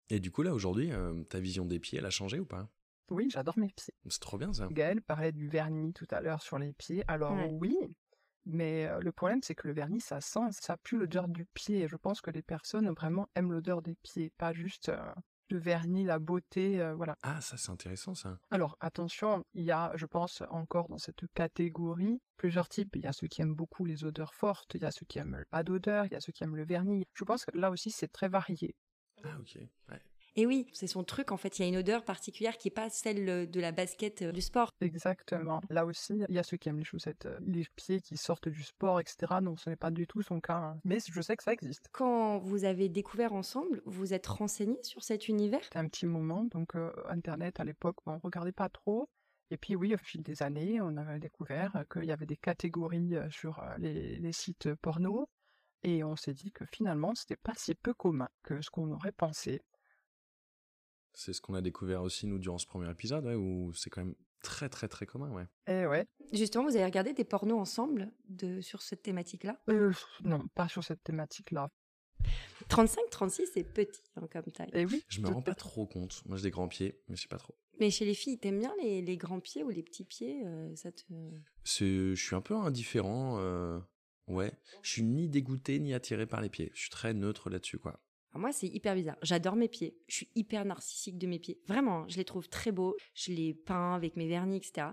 Et 0.09 0.19
du 0.19 0.31
coup, 0.31 0.43
là, 0.43 0.53
aujourd'hui, 0.53 0.91
ta 1.29 1.39
vision 1.39 1.65
des 1.65 1.79
pieds, 1.79 1.97
elle 1.97 2.05
a 2.05 2.11
changé 2.11 2.37
ou 2.39 2.45
pas? 2.45 2.69
Oui, 3.09 3.29
j'adore 3.29 3.57
mes 3.57 3.69
pieds. 3.69 3.93
C'est 4.07 4.21
trop 4.21 4.37
bien 4.37 4.53
ça. 4.53 4.67
Gaël 4.71 5.01
parlait 5.01 5.31
du 5.31 5.47
vernis 5.47 5.93
tout 5.93 6.07
à 6.09 6.21
l'heure 6.21 6.41
sur 6.41 6.57
les 6.57 6.73
pieds. 6.73 7.03
Alors 7.07 7.35
oui, 7.51 7.75
mais 8.45 8.89
le 8.99 9.11
problème, 9.11 9.41
c'est 9.43 9.55
que 9.55 9.67
le 9.67 9.73
vernis, 9.73 10.01
ça 10.01 10.21
sent, 10.21 10.51
ça 10.51 10.77
pue 10.77 10.97
l'odeur 10.97 11.27
du 11.27 11.45
pied. 11.45 11.81
Et 11.81 11.87
je 11.87 11.95
pense 11.95 12.21
que 12.21 12.31
les 12.31 12.41
personnes 12.41 12.89
vraiment 12.91 13.27
aiment 13.35 13.51
l'odeur 13.51 13.81
des 13.81 13.95
pieds, 13.95 14.31
pas 14.37 14.53
juste 14.53 14.91
le 15.49 15.59
vernis, 15.59 16.03
la 16.03 16.19
beauté, 16.19 16.81
voilà. 16.95 17.15
Ah, 17.21 17.39
ça 17.41 17.57
c'est 17.57 17.69
intéressant 17.69 18.15
ça. 18.15 18.39
Alors 18.49 18.75
attention, 18.79 19.45
il 19.53 19.63
y 19.63 19.71
a, 19.71 19.91
je 19.95 20.05
pense, 20.05 20.41
encore 20.49 20.87
dans 20.89 20.97
cette 20.97 21.27
catégorie 21.33 22.21
plusieurs 22.37 22.69
types. 22.69 22.95
Il 22.95 23.03
y 23.03 23.07
a 23.07 23.13
ceux 23.13 23.27
qui 23.27 23.41
aiment 23.41 23.55
beaucoup 23.55 23.85
les 23.85 24.03
odeurs 24.03 24.33
fortes, 24.33 24.73
il 24.73 24.81
y 24.81 24.85
a 24.85 24.91
ceux 24.91 25.05
qui 25.05 25.19
aiment 25.19 25.43
pas 25.51 25.63
d'odeur, 25.63 26.05
il 26.05 26.13
y 26.13 26.15
a 26.15 26.21
ceux 26.21 26.31
qui 26.31 26.43
aiment 26.43 26.55
le 26.55 26.65
vernis. 26.65 27.05
Je 27.13 27.23
pense 27.23 27.45
que 27.45 27.55
là 27.57 27.69
aussi 27.69 27.91
c'est 27.91 28.11
très 28.11 28.29
varié. 28.29 28.75
Ah 29.23 29.37
ok. 29.39 29.59
Ouais. 29.89 30.01
Et 30.35 30.47
oui, 30.47 30.67
c'est 30.73 30.87
son 30.87 31.03
truc. 31.03 31.31
En 31.31 31.37
fait, 31.37 31.59
il 31.59 31.61
y 31.61 31.65
a 31.65 31.67
une 31.67 31.77
odeur 31.77 32.03
particulière 32.03 32.57
qui 32.57 32.67
n'est 32.67 32.73
pas 32.73 32.89
celle 32.89 33.29
euh, 33.29 33.45
de 33.45 33.59
la 33.59 33.71
basket 33.71 34.23
euh, 34.23 34.31
du 34.31 34.41
sport. 34.41 34.71
Exactement. 34.81 35.61
Là 35.69 35.85
aussi, 35.85 36.23
il 36.27 36.35
y 36.35 36.39
a 36.39 36.43
ceux 36.43 36.57
qui 36.57 36.69
aiment 36.69 36.79
les 36.79 36.83
chaussettes, 36.83 37.27
euh, 37.27 37.37
les 37.45 37.65
pieds 37.75 38.01
qui 38.01 38.17
sortent 38.17 38.49
du 38.49 38.63
sport, 38.63 38.99
etc. 38.99 39.35
Non, 39.41 39.55
ce 39.57 39.69
n'est 39.69 39.75
pas 39.75 39.91
du 39.91 40.07
tout 40.07 40.23
son 40.23 40.39
cas. 40.39 40.57
Hein. 40.57 40.79
Mais 40.85 40.97
je 41.05 41.21
sais 41.21 41.37
que 41.37 41.43
ça 41.43 41.53
existe. 41.53 41.87
Quand 41.91 42.39
vous 42.39 42.65
avez 42.65 42.89
découvert 42.89 43.33
ensemble, 43.33 43.81
vous 43.85 44.13
êtes 44.13 44.25
renseigné 44.25 44.77
sur 44.81 45.03
cet 45.03 45.27
univers? 45.27 45.63
C'était 45.63 45.79
un 45.79 45.87
petit 45.87 46.07
moment. 46.07 46.45
Donc, 46.45 46.73
Internet, 47.07 47.59
à 47.59 47.63
l'époque, 47.63 47.97
on 48.07 48.13
ne 48.13 48.19
regardait 48.23 48.51
pas 48.51 48.69
trop. 48.69 49.09
Et 49.51 49.57
puis 49.57 49.75
oui, 49.75 49.93
au 49.93 49.97
fil 49.97 50.23
des 50.23 50.41
années, 50.41 50.81
on 50.81 50.97
a 50.97 51.19
découvert 51.19 51.83
qu'il 51.91 52.05
y 52.05 52.11
avait 52.11 52.25
des 52.25 52.37
catégories 52.37 53.13
sur 53.29 53.63
les, 53.77 54.17
les 54.17 54.31
sites 54.31 54.73
porno. 54.75 55.29
Et 55.83 56.03
on 56.03 56.15
s'est 56.15 56.33
dit 56.33 56.51
que 56.51 56.65
finalement, 56.65 57.13
c'était 57.13 57.35
pas 57.35 57.53
si 57.55 57.75
peu 57.75 57.93
commun 57.93 58.29
que 58.41 58.61
ce 58.61 58.69
qu'on 58.69 58.89
aurait 58.91 59.11
pensé. 59.11 59.61
C'est 61.13 61.33
ce 61.33 61.41
qu'on 61.41 61.53
a 61.53 61.61
découvert 61.61 62.01
aussi, 62.03 62.27
nous, 62.27 62.39
durant 62.39 62.57
ce 62.57 62.65
premier 62.65 62.89
épisode, 62.89 63.25
où 63.25 63.71
c'est 63.73 63.89
quand 63.89 64.03
même 64.03 64.15
très, 64.43 64.69
très, 64.69 64.87
très 64.87 65.05
commun, 65.05 65.31
ouais. 65.31 65.47
Eh 65.67 65.87
ouais. 65.87 66.05
Justement, 66.31 66.65
vous 66.65 66.75
avez 66.75 66.85
regardé 66.85 67.13
des 67.13 67.23
pornos 67.23 67.59
ensemble 67.59 68.11
de, 68.29 68.61
sur 68.61 68.81
cette 68.81 69.01
thématique-là? 69.01 69.59
Euh, 69.69 69.93
Non, 70.23 70.45
pas 70.55 70.67
sur 70.67 70.83
cette 70.83 71.03
thématique-là. 71.03 71.71
35-36, 72.69 73.47
c'est 73.53 73.63
petit 73.63 74.01
hein, 74.15 74.27
comme 74.31 74.51
taille. 74.51 74.69
Et 74.73 74.81
eh 74.81 74.85
oui. 74.85 75.03
Je 75.07 75.21
me 75.21 75.27
rends 75.27 75.41
pas 75.41 75.55
trop 75.55 75.85
compte. 75.85 76.23
Moi, 76.25 76.37
j'ai 76.37 76.43
des 76.43 76.51
grands 76.51 76.67
pieds, 76.67 77.01
mais 77.07 77.15
je 77.15 77.23
sais 77.23 77.27
pas 77.27 77.37
trop. 77.37 77.55
Mais 77.79 77.89
chez 77.89 78.05
les 78.05 78.13
filles, 78.13 78.37
t'aimes 78.37 78.59
bien 78.59 78.73
les, 78.81 79.01
les, 79.01 79.17
grands 79.17 79.39
pieds 79.39 79.63
ou 79.63 79.69
les 79.69 79.83
petits 79.83 80.05
pieds 80.05 80.43
euh, 80.45 80.73
ça 80.75 80.91
te... 80.91 81.03
Je 81.65 82.13
suis 82.15 82.35
un 82.35 82.41
peu 82.41 82.55
indifférent. 82.55 83.39
Euh, 83.39 83.79
ouais. 84.27 84.51
Je 84.83 84.91
suis 84.91 85.03
ni 85.03 85.27
dégoûté 85.27 85.79
ni 85.79 85.93
attiré 85.93 86.25
par 86.25 86.41
les 86.41 86.49
pieds. 86.49 86.71
Je 86.73 86.81
suis 86.81 86.89
très 86.89 87.13
neutre 87.13 87.49
là-dessus, 87.49 87.79
quoi 87.79 87.99
moi, 88.39 88.51
c'est 88.51 88.67
hyper 88.67 88.95
bizarre. 88.95 89.17
J'adore 89.21 89.55
mes 89.55 89.67
pieds. 89.67 89.97
Je 90.07 90.15
suis 90.15 90.29
hyper 90.35 90.65
narcissique 90.65 91.17
de 91.17 91.27
mes 91.27 91.39
pieds. 91.39 91.59
Vraiment, 91.67 92.07
je 92.09 92.17
les 92.17 92.25
trouve 92.25 92.49
très 92.49 92.71
beaux. 92.71 92.95
Je 93.13 93.31
les 93.31 93.53
peins 93.53 93.93
avec 93.93 94.15
mes 94.15 94.27
vernis, 94.27 94.57
etc. 94.57 94.87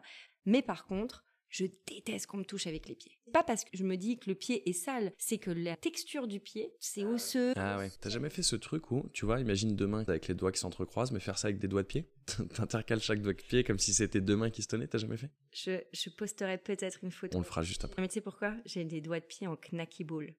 Mais 0.45 0.63
par 0.63 0.87
contre, 0.87 1.25
je 1.51 1.67
déteste 1.87 2.27
qu'on 2.27 2.39
me 2.39 2.45
touche 2.45 2.67
avec 2.67 2.89
les 2.89 2.95
pieds. 2.95 3.19
Pas 3.33 3.43
parce 3.43 3.65
que 3.65 3.71
je 3.75 3.85
me 3.85 3.97
dis 3.97 4.19
que 4.19 4.31
le 4.31 4.37
pied 4.37 4.69
est 4.69 4.73
sale, 4.73 5.13
c'est 5.19 5.39
que 5.39 5.51
la 5.51 5.77
texture 5.77 6.29
du 6.29 6.39
pied, 6.39 6.73
c'est 6.79 7.05
osseux. 7.05 7.53
Ah 7.57 7.79
ouais. 7.79 7.91
T'as 8.01 8.09
jamais 8.09 8.31
fait 8.31 8.43
ce 8.43 8.57
truc 8.57 8.91
où, 8.93 9.09
tu 9.13 9.25
vois, 9.25 9.41
imagine 9.41 9.75
deux 9.75 9.87
mains 9.87 10.05
avec 10.07 10.29
les 10.29 10.35
doigts 10.35 10.53
qui 10.53 10.61
s'entrecroisent, 10.61 11.11
mais 11.11 11.21
faire 11.21 11.39
ça 11.39 11.49
avec 11.49 11.59
des 11.59 11.69
doigts 11.69 11.83
de 11.83 11.89
pied? 11.89 12.09
T'intercales 12.55 13.01
chaque 13.01 13.21
doigt 13.21 13.33
de 13.33 13.43
pied 13.43 13.65
comme 13.65 13.79
si 13.79 13.93
c'était 13.93 14.21
deux 14.21 14.37
mains 14.37 14.51
qui 14.51 14.63
se 14.63 14.69
tenaient, 14.69 14.87
t'as 14.87 14.99
jamais 14.99 15.17
fait? 15.17 15.31
Je, 15.53 15.81
je 15.93 16.11
posterai 16.11 16.57
peut-être 16.59 17.03
une 17.03 17.11
photo. 17.11 17.37
On 17.37 17.41
le 17.41 17.47
fera 17.47 17.63
juste 17.63 17.85
après. 17.85 18.01
Mais 18.01 18.09
tu 18.09 18.15
sais 18.15 18.21
pourquoi? 18.21 18.55
J'ai 18.65 18.85
des 18.85 19.01
doigts 19.01 19.21
de 19.21 19.25
pied 19.25 19.49
en 19.49 19.57
knacky 19.57 20.05
ball. 20.05 20.35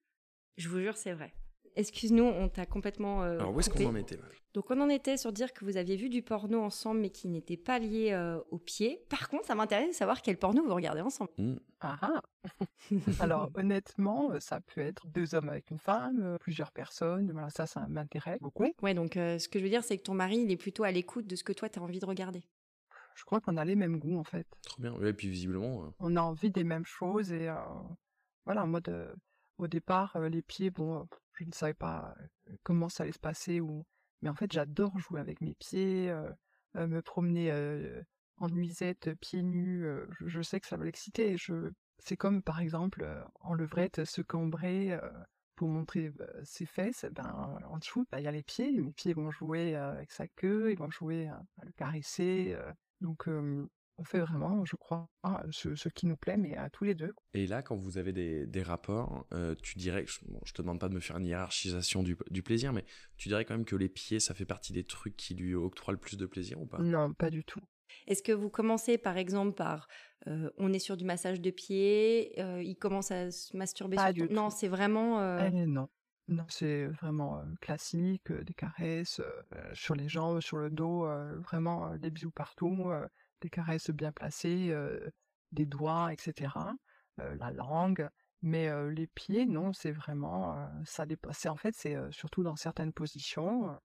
Je 0.56 0.68
vous 0.68 0.80
jure, 0.80 0.96
c'est 0.96 1.12
vrai 1.12 1.34
excuse-nous, 1.76 2.24
on 2.24 2.48
t'a 2.48 2.66
complètement. 2.66 3.22
Euh, 3.22 3.38
Alors 3.38 3.54
où 3.54 3.60
est-ce 3.60 3.70
qu'on 3.70 3.86
en 3.86 3.96
était 3.96 4.18
Donc 4.54 4.70
on 4.70 4.80
en 4.80 4.88
était 4.88 5.16
sur 5.16 5.32
dire 5.32 5.52
que 5.52 5.64
vous 5.64 5.76
aviez 5.76 5.96
vu 5.96 6.08
du 6.08 6.22
porno 6.22 6.60
ensemble, 6.60 7.00
mais 7.00 7.10
qui 7.10 7.28
n'était 7.28 7.56
pas 7.56 7.78
lié 7.78 8.12
euh, 8.12 8.38
au 8.50 8.58
pied. 8.58 9.04
Par 9.08 9.28
contre, 9.28 9.46
ça 9.46 9.54
m'intéresse 9.54 9.88
de 9.88 9.94
savoir 9.94 10.22
quel 10.22 10.38
porno 10.38 10.62
vous 10.62 10.74
regardez 10.74 11.00
ensemble. 11.00 11.30
Hmm. 11.38 11.56
Ah, 11.80 11.98
ah. 12.02 12.22
Alors 13.20 13.50
honnêtement, 13.54 14.38
ça 14.40 14.60
peut 14.60 14.80
être 14.80 15.06
deux 15.08 15.34
hommes 15.34 15.48
avec 15.48 15.70
une 15.70 15.78
femme, 15.78 16.20
euh, 16.22 16.38
plusieurs 16.38 16.72
personnes. 16.72 17.30
Voilà, 17.32 17.50
ça, 17.50 17.66
ça 17.66 17.86
m'intéresse 17.88 18.40
beaucoup. 18.40 18.66
Ouais, 18.82 18.94
donc 18.94 19.12
ce 19.14 19.48
que 19.48 19.58
je 19.58 19.64
veux 19.64 19.70
dire, 19.70 19.84
c'est 19.84 19.98
que 19.98 20.02
ton 20.02 20.14
mari, 20.14 20.38
il 20.38 20.50
est 20.50 20.56
plutôt 20.56 20.84
à 20.84 20.90
l'écoute 20.90 21.26
de 21.26 21.36
ce 21.36 21.44
que 21.44 21.52
toi, 21.52 21.68
tu 21.68 21.78
as 21.78 21.82
envie 21.82 22.00
de 22.00 22.06
regarder. 22.06 22.42
Je 23.14 23.24
crois 23.24 23.40
qu'on 23.40 23.58
a 23.58 23.64
les 23.64 23.76
mêmes 23.76 23.98
goûts 23.98 24.18
en 24.18 24.24
fait. 24.24 24.46
Trop 24.62 24.80
bien. 24.80 24.98
et 25.02 25.12
puis 25.12 25.28
visiblement. 25.28 25.92
On 25.98 26.16
a 26.16 26.22
envie 26.22 26.50
des 26.50 26.64
mêmes 26.64 26.86
choses 26.86 27.30
et 27.30 27.50
voilà, 28.46 28.64
en 28.64 28.66
mode 28.66 29.14
au 29.58 29.66
départ, 29.66 30.18
les 30.18 30.42
pieds, 30.42 30.70
bon, 30.70 31.06
je 31.34 31.44
ne 31.44 31.52
savais 31.52 31.74
pas 31.74 32.14
comment 32.62 32.88
ça 32.88 33.04
allait 33.04 33.12
se 33.12 33.18
passer 33.18 33.60
ou 33.60 33.84
mais 34.20 34.28
en 34.28 34.34
fait 34.34 34.52
j'adore 34.52 34.98
jouer 34.98 35.20
avec 35.20 35.40
mes 35.40 35.54
pieds 35.54 36.14
me 36.74 37.00
promener 37.00 37.52
en 38.36 38.48
nuisette 38.48 39.14
pieds 39.20 39.42
nus 39.42 39.86
je, 40.20 40.42
sais 40.42 40.60
que 40.60 40.66
ça 40.66 40.76
va 40.76 40.84
l'exciter. 40.84 41.36
Je 41.36 41.70
c'est 41.98 42.16
comme 42.16 42.42
par 42.42 42.60
exemple 42.60 43.06
en 43.40 43.54
levrette 43.54 44.04
se 44.04 44.22
cambrer 44.22 44.98
pour 45.56 45.68
montrer 45.68 46.10
bah, 46.10 46.26
ses 46.44 46.66
fesses 46.66 47.06
ben 47.12 47.60
en 47.68 47.78
dessous 47.78 48.06
bah, 48.10 48.20
il 48.20 48.24
y 48.24 48.28
a 48.28 48.32
les 48.32 48.42
pieds. 48.42 48.72
Mes 48.72 48.92
pieds 48.92 49.14
vont 49.14 49.30
jouer 49.30 49.74
avec 49.74 50.12
sa 50.12 50.28
queue 50.28 50.72
ils 50.72 50.78
vont 50.78 50.90
jouer 50.90 51.28
à, 51.28 51.42
le 51.62 51.72
caresser 51.72 52.56
donc 53.00 53.28
on 54.02 54.04
fait 54.04 54.18
vraiment, 54.18 54.64
je 54.64 54.74
crois, 54.74 55.08
ce, 55.50 55.88
qui 55.88 56.06
nous 56.06 56.16
plaît, 56.16 56.36
mais 56.36 56.56
à 56.56 56.68
tous 56.70 56.82
les 56.82 56.94
deux. 56.94 57.14
Et 57.34 57.46
là, 57.46 57.62
quand 57.62 57.76
vous 57.76 57.98
avez 57.98 58.12
des, 58.12 58.62
rapports, 58.62 59.26
euh, 59.32 59.54
tu 59.62 59.78
dirais, 59.78 60.04
je, 60.06 60.18
bon, 60.26 60.40
te 60.40 60.60
demande 60.60 60.80
pas 60.80 60.88
de 60.88 60.94
me 60.94 61.00
faire 61.00 61.18
une 61.18 61.26
hiérarchisation 61.26 62.02
du, 62.02 62.42
plaisir, 62.42 62.72
mais 62.72 62.84
tu 63.16 63.28
dirais 63.28 63.44
quand 63.44 63.54
même 63.54 63.64
que 63.64 63.76
les 63.76 63.88
pieds, 63.88 64.18
ça 64.18 64.34
fait 64.34 64.44
partie 64.44 64.72
des 64.72 64.82
trucs 64.82 65.16
qui 65.16 65.34
lui 65.34 65.54
octroient 65.54 65.94
le 65.94 66.00
plus 66.00 66.16
de 66.16 66.26
plaisir 66.26 66.60
ou 66.60 66.66
pas? 66.66 66.78
Non, 66.78 67.12
pas 67.12 67.30
du 67.30 67.44
tout. 67.44 67.60
Est-ce 68.06 68.22
que 68.22 68.32
vous 68.32 68.48
commencez 68.48 68.98
par 68.98 69.18
exemple 69.18 69.54
par 69.54 69.86
euh, 70.26 70.50
on 70.56 70.72
est 70.72 70.78
sur 70.78 70.96
du 70.96 71.04
massage 71.04 71.40
de 71.40 71.50
pieds, 71.50 72.32
euh, 72.38 72.62
il 72.62 72.74
commence 72.76 73.10
à 73.10 73.30
se 73.30 73.56
masturber 73.56 73.96
pas 73.96 74.12
sur 74.12 74.32
Non, 74.32 74.50
c'est 74.50 74.68
vraiment. 74.68 75.38
Eh 75.38 75.66
non. 75.66 75.88
Non, 76.28 76.44
c'est 76.48 76.86
vraiment 76.86 77.42
classique, 77.60 78.32
des 78.32 78.54
caresses 78.54 79.20
sur 79.74 79.94
les 79.94 80.08
jambes, 80.08 80.40
sur 80.40 80.56
le 80.56 80.70
dos, 80.70 81.06
vraiment 81.42 81.96
des 81.96 82.10
bisous 82.10 82.30
partout 82.30 82.90
des 83.42 83.50
caresses 83.50 83.90
bien 83.90 84.12
placées, 84.12 84.74
des 85.50 85.66
doigts, 85.66 86.12
etc. 86.12 86.74
la 87.18 87.50
langue. 87.50 88.08
Mais 88.40 88.70
les 88.90 89.06
pieds, 89.06 89.46
non, 89.46 89.72
c'est 89.72 89.92
vraiment 89.92 90.68
ça 90.84 91.04
dépasse. 91.06 91.46
En 91.46 91.56
fait, 91.56 91.74
c'est 91.76 91.96
surtout 92.10 92.42
dans 92.42 92.56
certaines 92.56 92.92
positions. 92.92 93.78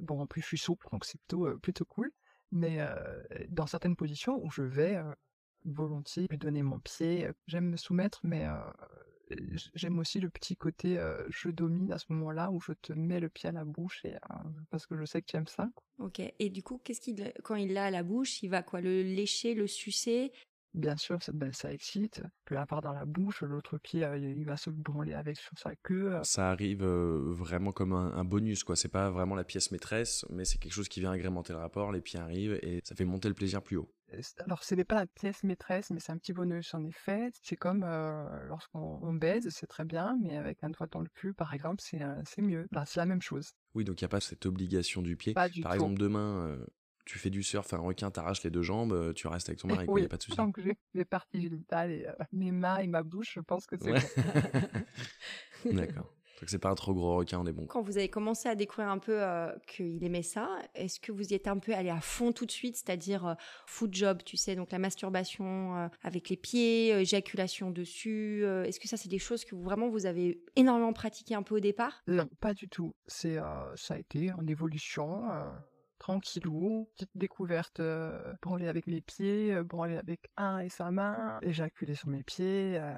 bon, 0.00 0.20
en 0.20 0.26
plus, 0.26 0.40
je 0.40 0.46
suis 0.46 0.58
souple, 0.58 0.86
donc 0.90 1.04
c'est 1.04 1.18
plutôt 1.18 1.58
plutôt 1.58 1.84
cool. 1.84 2.10
Mais 2.52 2.78
dans 3.48 3.66
certaines 3.66 3.96
positions 3.96 4.42
où 4.42 4.50
je 4.50 4.62
vais 4.62 5.00
volontiers 5.64 6.26
lui 6.30 6.38
donner 6.38 6.62
mon 6.62 6.80
pied, 6.80 7.28
j'aime 7.46 7.68
me 7.68 7.76
soumettre, 7.76 8.20
mais 8.24 8.46
j'aime 9.74 9.98
aussi 9.98 10.20
le 10.20 10.30
petit 10.30 10.56
côté 10.56 10.98
je 11.28 11.48
domine 11.48 11.92
à 11.92 11.98
ce 11.98 12.06
moment-là 12.10 12.50
où 12.50 12.60
je 12.60 12.72
te 12.72 12.92
mets 12.92 13.20
le 13.20 13.28
pied 13.28 13.48
à 13.48 13.52
la 13.52 13.64
bouche 13.64 14.04
et 14.04 14.14
parce 14.70 14.86
que 14.86 14.96
je 14.96 15.04
sais 15.04 15.20
que 15.22 15.26
tu 15.26 15.36
aimes 15.36 15.46
ça. 15.46 15.68
Ok. 15.98 16.20
Et 16.38 16.50
du 16.50 16.62
coup, 16.62 16.80
qu'est-ce 16.82 17.00
qu'il 17.00 17.32
quand 17.44 17.56
il 17.56 17.72
l'a 17.72 17.86
à 17.86 17.90
la 17.90 18.02
bouche, 18.02 18.42
il 18.42 18.48
va 18.48 18.62
quoi 18.62 18.80
Le 18.80 19.02
lécher, 19.02 19.54
le 19.54 19.66
sucer? 19.66 20.32
Bien 20.74 20.96
sûr, 20.96 21.20
ça, 21.22 21.32
ben, 21.32 21.52
ça 21.52 21.72
excite. 21.72 22.22
Puis 22.44 22.54
la 22.54 22.66
part 22.66 22.80
dans 22.80 22.92
la 22.92 23.04
bouche, 23.04 23.42
l'autre 23.42 23.78
pied, 23.78 24.06
il 24.16 24.44
va 24.44 24.56
se 24.56 24.70
branler 24.70 25.14
avec 25.14 25.36
sur 25.38 25.58
sa 25.58 25.74
queue. 25.76 26.20
Ça 26.22 26.50
arrive 26.50 26.84
vraiment 26.84 27.72
comme 27.72 27.92
un, 27.92 28.24
bonus, 28.24 28.62
quoi. 28.62 28.76
C'est 28.76 28.88
pas 28.88 29.10
vraiment 29.10 29.34
la 29.34 29.44
pièce 29.44 29.72
maîtresse, 29.72 30.24
mais 30.30 30.44
c'est 30.44 30.58
quelque 30.58 30.72
chose 30.72 30.88
qui 30.88 31.00
vient 31.00 31.10
agrémenter 31.10 31.52
le 31.52 31.58
rapport. 31.58 31.90
Les 31.90 32.00
pieds 32.00 32.20
arrivent 32.20 32.58
et 32.62 32.80
ça 32.84 32.94
fait 32.94 33.04
monter 33.04 33.28
le 33.28 33.34
plaisir 33.34 33.62
plus 33.62 33.76
haut. 33.76 33.92
alors 34.38 34.62
ce 34.62 34.74
n'est 34.74 34.84
pas 34.84 34.96
la 34.96 35.06
pièce 35.06 35.42
maîtresse, 35.42 35.90
mais 35.90 35.98
c'est 35.98 36.12
un 36.12 36.18
petit 36.18 36.32
bonus 36.32 36.72
en 36.74 36.84
effet. 36.84 37.30
C'est 37.42 37.56
comme 37.56 37.84
lorsqu'on 38.46 39.12
baise, 39.14 39.48
c'est 39.50 39.66
très 39.66 39.84
bien, 39.84 40.16
mais 40.22 40.36
avec 40.36 40.62
un 40.62 40.70
doigt 40.70 40.86
dans 40.86 41.00
le 41.00 41.08
cul, 41.14 41.34
par 41.34 41.52
exemple, 41.52 41.82
c'est 41.82 42.42
mieux. 42.42 42.68
Bah, 42.70 42.84
c'est 42.86 43.00
la 43.00 43.06
même 43.06 43.22
chose. 43.22 43.50
Oui, 43.74 43.84
donc 43.84 44.00
il 44.00 44.04
n'y 44.04 44.06
a 44.06 44.10
pas 44.10 44.20
cette 44.20 44.46
obligation 44.46 45.02
du 45.02 45.16
pied. 45.16 45.34
Pas 45.34 45.48
du 45.48 45.62
par 45.62 45.72
tout. 45.72 45.76
exemple, 45.76 45.98
demain, 45.98 46.58
tu 47.10 47.18
fais 47.18 47.30
du 47.30 47.42
surf, 47.42 47.72
un 47.74 47.78
requin 47.78 48.10
t'arrache 48.10 48.42
les 48.44 48.50
deux 48.50 48.62
jambes, 48.62 49.12
tu 49.14 49.26
restes 49.26 49.48
avec 49.48 49.58
ton 49.60 49.66
mari, 49.68 49.84
il 49.86 49.90
Oui, 49.90 50.00
n'y 50.02 50.06
a 50.06 50.08
pas 50.08 50.16
de 50.16 50.22
souci. 50.22 50.36
tant 50.36 50.52
que 50.52 50.62
j'ai 50.62 50.76
mes 50.94 51.04
parties 51.04 51.40
génitales 51.42 51.90
et 51.90 52.06
mes 52.32 52.52
mains 52.52 52.78
et 52.78 52.86
ma 52.86 53.02
bouche, 53.02 53.32
je 53.34 53.40
pense 53.40 53.66
que 53.66 53.76
c'est 53.76 53.90
Ouais. 53.90 54.00
bon. 55.64 55.72
D'accord. 55.72 56.12
Donc 56.40 56.48
c'est 56.48 56.58
pas 56.58 56.70
un 56.70 56.74
trop 56.74 56.94
gros 56.94 57.16
requin, 57.16 57.38
on 57.38 57.46
est 57.46 57.52
bon. 57.52 57.66
Quand 57.66 57.82
vous 57.82 57.98
avez 57.98 58.08
commencé 58.08 58.48
à 58.48 58.54
découvrir 58.54 58.88
un 58.90 58.96
peu 58.98 59.22
euh, 59.22 59.52
qu'il 59.66 60.02
aimait 60.02 60.22
ça, 60.22 60.48
est-ce 60.74 60.98
que 60.98 61.12
vous 61.12 61.28
y 61.32 61.34
êtes 61.34 61.48
un 61.48 61.58
peu 61.58 61.74
allé 61.74 61.90
à 61.90 62.00
fond 62.00 62.32
tout 62.32 62.46
de 62.46 62.50
suite, 62.50 62.76
c'est-à-dire 62.76 63.26
euh, 63.26 63.34
foot 63.66 63.92
job, 63.92 64.20
tu 64.24 64.38
sais, 64.38 64.56
donc 64.56 64.72
la 64.72 64.78
masturbation 64.78 65.76
euh, 65.76 65.88
avec 66.02 66.30
les 66.30 66.38
pieds, 66.38 66.94
euh, 66.94 67.00
éjaculation 67.00 67.70
dessus, 67.70 68.40
euh, 68.44 68.64
est-ce 68.64 68.80
que 68.80 68.88
ça 68.88 68.96
c'est 68.96 69.10
des 69.10 69.18
choses 69.18 69.44
que 69.44 69.54
vous, 69.54 69.62
vraiment 69.62 69.90
vous 69.90 70.06
avez 70.06 70.40
énormément 70.56 70.94
pratiqué 70.94 71.34
un 71.34 71.42
peu 71.42 71.56
au 71.56 71.60
départ? 71.60 72.00
Non, 72.06 72.26
pas 72.40 72.54
du 72.54 72.70
tout. 72.70 72.94
C'est, 73.06 73.36
euh, 73.36 73.76
ça 73.76 73.94
a 73.94 73.98
été 73.98 74.32
en 74.32 74.46
évolution, 74.46 75.30
euh, 75.30 75.44
tranquillou, 76.12 76.88
petite 76.94 77.10
découverte, 77.14 77.80
euh, 77.80 78.32
branler 78.42 78.68
avec 78.68 78.86
mes 78.86 79.00
pieds, 79.00 79.54
euh, 79.54 79.64
branler 79.64 79.96
avec 79.96 80.30
un 80.36 80.58
et 80.58 80.68
sa 80.68 80.90
main, 80.90 81.38
éjaculer 81.42 81.94
sur 81.94 82.08
mes 82.08 82.22
pieds. 82.22 82.78
euh. 82.78 82.94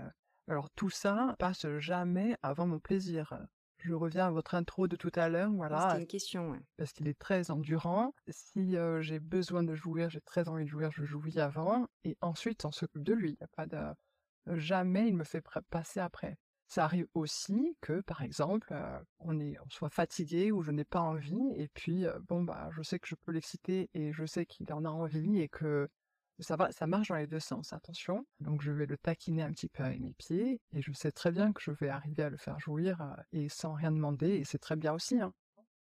Alors 0.48 0.70
tout 0.70 0.90
ça 0.90 1.36
passe 1.38 1.66
jamais 1.78 2.36
avant 2.42 2.66
mon 2.66 2.78
plaisir. 2.80 3.38
Je 3.78 3.94
reviens 3.94 4.26
à 4.26 4.30
votre 4.30 4.54
intro 4.54 4.86
de 4.86 4.94
tout 4.94 5.10
à 5.16 5.28
l'heure, 5.28 5.50
voilà, 5.50 5.88
C'était 5.88 6.02
une 6.02 6.06
question, 6.06 6.50
ouais. 6.50 6.60
parce 6.76 6.92
qu'il 6.92 7.08
est 7.08 7.18
très 7.18 7.50
endurant. 7.50 8.14
Si 8.28 8.76
euh, 8.76 9.00
j'ai 9.02 9.18
besoin 9.18 9.64
de 9.64 9.74
jouir, 9.74 10.08
j'ai 10.08 10.20
très 10.20 10.48
envie 10.48 10.64
de 10.64 10.68
jouir, 10.68 10.90
je 10.92 11.04
jouis 11.04 11.40
avant, 11.40 11.88
et 12.04 12.16
ensuite 12.20 12.64
on 12.64 12.70
s'occupe 12.70 13.02
de 13.02 13.12
lui. 13.12 13.32
Il 13.32 13.40
y 13.40 13.44
a 13.44 13.48
pas 13.48 13.66
de... 13.66 14.56
Jamais 14.58 15.08
il 15.08 15.16
me 15.16 15.24
fait 15.24 15.42
passer 15.70 16.00
après. 16.00 16.36
Ça 16.72 16.86
arrive 16.86 17.06
aussi 17.12 17.76
que, 17.82 18.00
par 18.00 18.22
exemple, 18.22 18.68
euh, 18.72 18.98
on, 19.18 19.38
soit 19.68 19.90
fatigué 19.90 20.50
ou 20.52 20.62
je 20.62 20.70
n'ai 20.70 20.86
pas 20.86 21.02
envie, 21.02 21.52
et 21.54 21.68
puis 21.68 22.06
euh, 22.06 22.18
bon 22.30 22.44
bah 22.44 22.70
je 22.74 22.80
sais 22.82 22.98
que 22.98 23.06
je 23.06 23.14
peux 23.14 23.30
l'exciter 23.30 23.90
et 23.92 24.14
je 24.14 24.24
sais 24.24 24.46
qu'il 24.46 24.72
en 24.72 24.86
a 24.86 24.88
envie 24.88 25.38
et 25.42 25.50
que 25.50 25.90
ça 26.38 26.56
marche 26.86 27.08
dans 27.08 27.16
les 27.16 27.26
deux 27.26 27.40
sens. 27.40 27.74
Attention. 27.74 28.24
Donc 28.40 28.62
je 28.62 28.72
vais 28.72 28.86
le 28.86 28.96
taquiner 28.96 29.42
un 29.42 29.50
petit 29.50 29.68
peu 29.68 29.82
avec 29.82 30.00
mes 30.00 30.14
pieds 30.14 30.62
et 30.72 30.80
je 30.80 30.92
sais 30.92 31.12
très 31.12 31.30
bien 31.30 31.52
que 31.52 31.60
je 31.60 31.72
vais 31.72 31.90
arriver 31.90 32.22
à 32.22 32.30
le 32.30 32.38
faire 32.38 32.58
jouir 32.58 33.02
euh, 33.02 33.22
et 33.32 33.50
sans 33.50 33.74
rien 33.74 33.92
demander 33.92 34.30
et 34.30 34.44
c'est 34.44 34.56
très 34.56 34.76
bien 34.76 34.94
aussi. 34.94 35.20
Hein. 35.20 35.34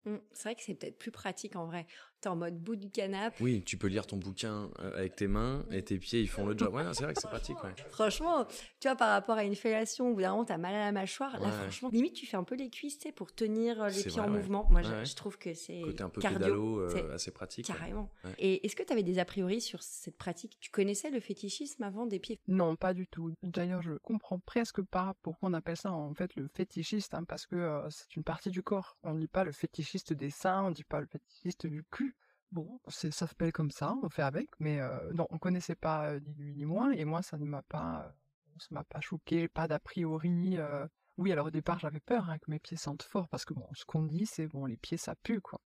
Mm, 0.07 0.17
C'est 0.33 0.45
vrai 0.45 0.55
que 0.55 0.63
c'est 0.63 0.75
peut-être 0.77 0.99
plus 0.99 1.11
pratique 1.11 1.57
en 1.57 1.67
vrai. 1.67 1.87
T'es 2.21 2.29
en 2.29 2.37
mode 2.37 2.59
bout 2.59 2.77
du 2.77 2.91
canapé. 2.91 3.37
Oui, 3.41 3.63
tu 3.65 3.79
peux 3.79 3.87
lire 3.87 4.07
ton 4.07 4.19
bouquin 4.19 4.71
euh, 4.81 4.95
avec 4.99 5.17
tes 5.17 5.27
mains 5.27 5.65
et 5.71 5.83
tes 5.83 5.99
pieds, 5.99 6.21
ils 6.21 6.29
font 6.29 6.45
le 6.45 6.57
job. 6.57 6.75
Ouais, 6.75 6.83
c'est 6.93 7.05
vrai 7.05 7.15
que 7.15 7.21
c'est 7.23 7.29
pratique, 7.29 7.57
ouais. 7.65 7.71
Franchement, 7.91 8.45
tu 8.79 8.89
vois, 8.89 8.95
par 8.97 9.09
rapport 9.11 9.37
à 9.39 9.45
une 9.45 9.55
fellation 9.55 10.11
où 10.11 10.15
vraiment 10.15 10.45
t'as 10.45 10.59
mal 10.59 10.75
à 10.75 10.81
la 10.81 10.93
mâchoire, 10.93 11.41
là 11.41 11.51
franchement, 11.51 11.89
limite 11.93 12.13
tu 12.15 12.27
fais 12.27 12.37
un 12.37 12.45
peu 12.45 12.57
les 12.57 12.69
cuisses, 12.69 12.99
tu 12.99 13.09
sais, 13.09 13.13
pour 13.13 13.35
tenir 13.35 13.81
euh, 13.83 13.89
les 13.89 14.03
pieds 14.03 14.11
vrai, 14.11 14.21
en 14.21 14.25
ouais. 14.25 14.37
mouvement. 14.37 14.67
Moi, 14.71 14.83
je- 14.83 14.91
Ouais, 14.91 14.97
ouais. 14.97 15.05
je 15.07 15.17
trouve 15.17 15.39
que 15.39 15.55
c'est 15.55 15.81
Côté 15.81 16.03
un 16.03 16.11
peu 16.11 16.21
cardio. 16.21 16.39
pédalo, 16.41 16.81
euh, 16.81 17.15
assez 17.15 17.31
pratique. 17.31 17.67
Carrément. 17.67 18.11
Ouais. 18.25 18.35
Et 18.39 18.67
est-ce 18.67 18.77
que 18.77 18.83
tu 18.83 18.93
avais 18.93 19.03
des 19.03 19.19
a 19.19 19.25
priori 19.25 19.61
sur 19.63 19.83
cette 19.83 20.17
pratique? 20.19 20.59
Tu 20.61 20.71
connaissais 20.71 21.09
le 21.11 21.21
fétichisme 21.21 21.83
avant 21.85 22.05
des 22.05 22.19
pieds? 22.19 22.39
Non, 22.49 22.77
pas 22.77 22.93
du 22.93 23.07
tout. 23.07 23.33
D'ailleurs, 23.43 23.81
je 23.81 23.93
comprends 24.03 24.39
presque 24.41 24.83
pas 24.83 25.15
pourquoi 25.23 25.49
on 25.49 25.55
appelle 25.55 25.77
ça 25.79 25.91
en 25.93 26.13
fait 26.13 26.35
le 26.37 26.49
fétichiste, 26.55 27.15
hein, 27.15 27.25
parce 27.25 27.47
que 27.47 27.57
euh, 27.57 27.89
c'est 27.89 28.15
une 28.17 28.25
partie 28.25 28.51
du 28.51 28.63
corps. 28.63 28.99
On 29.05 29.15
dit 29.15 29.27
pas 29.29 29.45
le 29.45 29.53
fétichiste 29.53 30.13
des 30.13 30.29
seins, 30.31 30.65
on 30.65 30.71
dit 30.71 30.85
pas 30.85 31.01
le 31.01 31.07
fétichiste 31.07 31.67
du 31.67 31.83
cul. 31.91 32.10
Bon, 32.53 32.81
ça 32.89 33.11
s'appelle 33.13 33.53
comme 33.53 33.71
ça, 33.71 33.95
on 34.03 34.09
fait 34.09 34.23
avec, 34.23 34.49
mais 34.59 34.81
euh, 34.81 35.13
non, 35.15 35.27
on 35.31 35.39
connaissait 35.39 35.77
pas 35.77 36.11
euh, 36.11 36.21
ni 36.21 36.35
lui 36.35 36.55
ni 36.55 36.65
moi, 36.65 36.91
et 36.97 37.05
moi 37.05 37.23
ça 37.23 37.39
ne 37.39 37.45
m'a 37.45 37.63
pas, 37.63 38.07
euh, 38.07 38.11
ça 38.59 38.67
m'a 38.73 38.83
pas 38.85 39.01
choqué, 39.01 39.47
pas 39.47 39.69
d'a 39.69 39.79
priori. 39.79 40.57
euh. 40.59 40.87
Oui, 41.17 41.31
alors 41.31 41.47
au 41.47 41.51
départ 41.51 41.79
j'avais 41.79 42.01
peur 42.01 42.29
hein, 42.29 42.39
que 42.39 42.51
mes 42.51 42.59
pieds 42.59 42.77
sentent 42.77 43.05
fort, 43.05 43.29
parce 43.29 43.45
que 43.45 43.55
bon, 43.55 43.67
ce 43.75 43.85
qu'on 43.85 44.03
dit 44.03 44.27
c'est 44.27 44.49
bon, 44.49 44.67
les 44.67 44.77
pieds 44.77 44.97
ça 44.97 45.15
pue 45.15 45.41
quoi. 45.41 45.61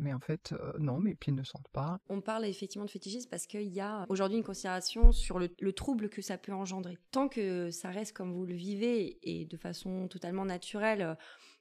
Mais 0.00 0.12
en 0.14 0.20
fait, 0.20 0.54
non, 0.78 0.98
mes 1.00 1.16
pieds 1.16 1.32
ne 1.32 1.42
sentent 1.42 1.66
pas. 1.72 1.98
On 2.08 2.20
parle 2.20 2.44
effectivement 2.44 2.84
de 2.84 2.90
fétichisme 2.90 3.28
parce 3.28 3.48
qu'il 3.48 3.66
y 3.66 3.80
a 3.80 4.06
aujourd'hui 4.08 4.38
une 4.38 4.44
considération 4.44 5.10
sur 5.10 5.40
le, 5.40 5.48
le 5.60 5.72
trouble 5.72 6.08
que 6.08 6.22
ça 6.22 6.38
peut 6.38 6.52
engendrer. 6.52 6.98
Tant 7.10 7.28
que 7.28 7.72
ça 7.72 7.90
reste 7.90 8.16
comme 8.16 8.32
vous 8.32 8.46
le 8.46 8.54
vivez 8.54 9.18
et 9.22 9.44
de 9.44 9.56
façon 9.56 10.06
totalement 10.06 10.44
naturelle, 10.44 11.18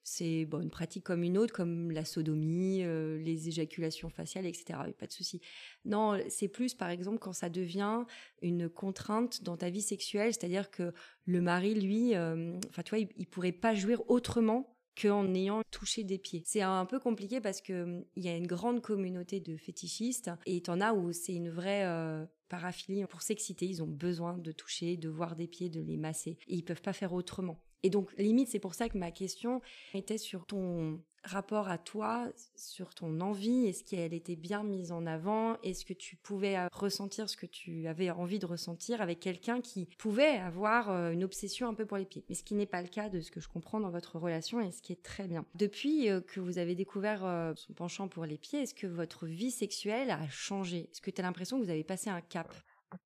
c'est 0.07 0.47
une 0.53 0.69
pratique 0.69 1.03
comme 1.03 1.21
une 1.21 1.37
autre, 1.37 1.53
comme 1.53 1.91
la 1.91 2.05
sodomie, 2.05 2.81
euh, 2.81 3.17
les 3.17 3.49
éjaculations 3.49 4.09
faciales, 4.09 4.45
etc. 4.45 4.79
Et 4.87 4.93
pas 4.93 5.05
de 5.05 5.11
souci. 5.11 5.41
Non, 5.83 6.17
c'est 6.29 6.47
plus 6.47 6.73
par 6.73 6.89
exemple 6.89 7.19
quand 7.19 7.33
ça 7.33 7.49
devient 7.49 8.05
une 8.41 8.69
contrainte 8.69 9.43
dans 9.43 9.57
ta 9.57 9.69
vie 9.69 9.81
sexuelle, 9.81 10.33
c'est-à-dire 10.33 10.71
que 10.71 10.93
le 11.25 11.41
mari, 11.41 11.75
lui, 11.75 12.15
euh, 12.15 12.57
enfin 12.69 12.83
tu 12.83 12.91
vois, 12.91 12.99
il, 12.99 13.09
il 13.17 13.27
pourrait 13.27 13.51
pas 13.51 13.75
jouir 13.75 14.01
autrement 14.09 14.77
qu'en 14.99 15.33
ayant 15.33 15.61
touché 15.71 16.05
des 16.05 16.17
pieds. 16.17 16.41
C'est 16.45 16.61
un 16.61 16.85
peu 16.85 16.99
compliqué 16.99 17.41
parce 17.41 17.59
que 17.59 17.83
hum, 17.83 18.05
il 18.15 18.23
y 18.23 18.29
a 18.29 18.35
une 18.37 18.47
grande 18.47 18.81
communauté 18.81 19.41
de 19.41 19.57
fétichistes 19.57 20.31
et 20.45 20.61
t'en 20.61 20.79
as 20.79 20.93
où 20.93 21.11
c'est 21.11 21.35
une 21.35 21.49
vraie 21.49 21.83
euh, 21.85 22.25
paraphilie 22.47 23.05
pour 23.07 23.21
s'exciter. 23.21 23.65
Ils 23.65 23.83
ont 23.83 23.87
besoin 23.87 24.37
de 24.37 24.53
toucher, 24.53 24.95
de 24.95 25.09
voir 25.09 25.35
des 25.35 25.47
pieds, 25.47 25.67
de 25.67 25.81
les 25.81 25.97
masser 25.97 26.37
et 26.47 26.55
ils 26.55 26.63
peuvent 26.63 26.81
pas 26.81 26.93
faire 26.93 27.11
autrement. 27.11 27.61
Et 27.83 27.89
donc 27.89 28.11
limite, 28.17 28.49
c'est 28.49 28.59
pour 28.59 28.73
ça 28.73 28.89
que 28.89 28.97
ma 28.97 29.11
question 29.11 29.61
était 29.93 30.17
sur 30.17 30.45
ton 30.45 30.99
rapport 31.27 31.69
à 31.69 31.77
toi, 31.77 32.27
sur 32.55 32.95
ton 32.95 33.19
envie. 33.21 33.67
Est-ce 33.67 33.83
qu'elle 33.83 34.13
était 34.13 34.35
bien 34.35 34.63
mise 34.63 34.91
en 34.91 35.05
avant? 35.05 35.57
Est-ce 35.61 35.85
que 35.85 35.93
tu 35.93 36.15
pouvais 36.15 36.57
euh, 36.57 36.67
ressentir 36.71 37.29
ce 37.29 37.37
que 37.37 37.45
tu 37.45 37.87
avais 37.87 38.09
envie 38.09 38.39
de 38.39 38.45
ressentir 38.45 39.01
avec 39.01 39.19
quelqu'un 39.19 39.61
qui 39.61 39.87
pouvait 39.97 40.37
avoir 40.37 40.89
euh, 40.89 41.11
une 41.11 41.23
obsession 41.23 41.67
un 41.67 41.73
peu 41.73 41.85
pour 41.85 41.97
les 41.97 42.05
pieds? 42.05 42.25
Mais 42.29 42.35
ce 42.35 42.43
qui 42.43 42.55
n'est 42.55 42.65
pas 42.65 42.81
le 42.81 42.87
cas 42.87 43.09
de 43.09 43.19
ce 43.19 43.31
que 43.31 43.39
je 43.39 43.49
comprends 43.49 43.79
dans 43.79 43.91
votre 43.91 44.17
relation 44.17 44.61
et 44.61 44.71
ce 44.71 44.81
qui 44.81 44.93
est 44.93 45.03
très 45.03 45.27
bien. 45.27 45.45
Depuis 45.55 46.09
euh, 46.09 46.21
que 46.21 46.39
vous 46.39 46.57
avez 46.57 46.75
découvert 46.75 47.53
son 47.55 47.73
penchant 47.73 48.07
pour 48.07 48.25
les 48.25 48.37
pieds, 48.37 48.61
est-ce 48.61 48.73
que 48.73 48.87
votre 48.87 49.27
vie 49.27 49.51
sexuelle 49.51 50.11
a 50.11 50.27
changé? 50.29 50.89
Est-ce 50.91 51.01
que 51.01 51.11
tu 51.11 51.21
as 51.21 51.23
l'impression 51.23 51.59
que 51.59 51.63
vous 51.63 51.69
avez 51.69 51.83
passé 51.83 52.09
un 52.09 52.21
cap? 52.21 52.53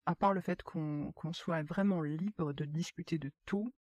À 0.05 0.15
part 0.15 0.33
le 0.33 0.41
fait 0.41 0.61
qu'on 0.61 1.11
soit 1.33 1.63
vraiment 1.63 2.01
libre 2.01 2.53
de 2.53 2.65
discuter 2.65 3.17
de 3.17 3.31
tout, 3.45 3.73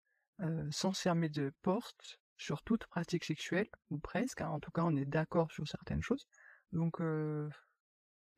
euh, 0.40 0.66
sans 0.70 0.92
fermer 0.92 1.28
de 1.28 1.52
porte 1.62 2.18
sur 2.36 2.62
toute 2.62 2.86
pratique 2.86 3.24
sexuelle, 3.24 3.68
ou 3.90 3.98
presque, 3.98 4.40
hein, 4.40 4.48
en 4.50 4.60
tout 4.60 4.70
cas 4.70 4.82
on 4.84 4.94
est 4.96 5.04
d'accord 5.06 5.50
sur 5.50 5.66
certaines 5.66 6.02
choses. 6.02 6.26
Donc 6.72 7.00
euh, 7.00 7.48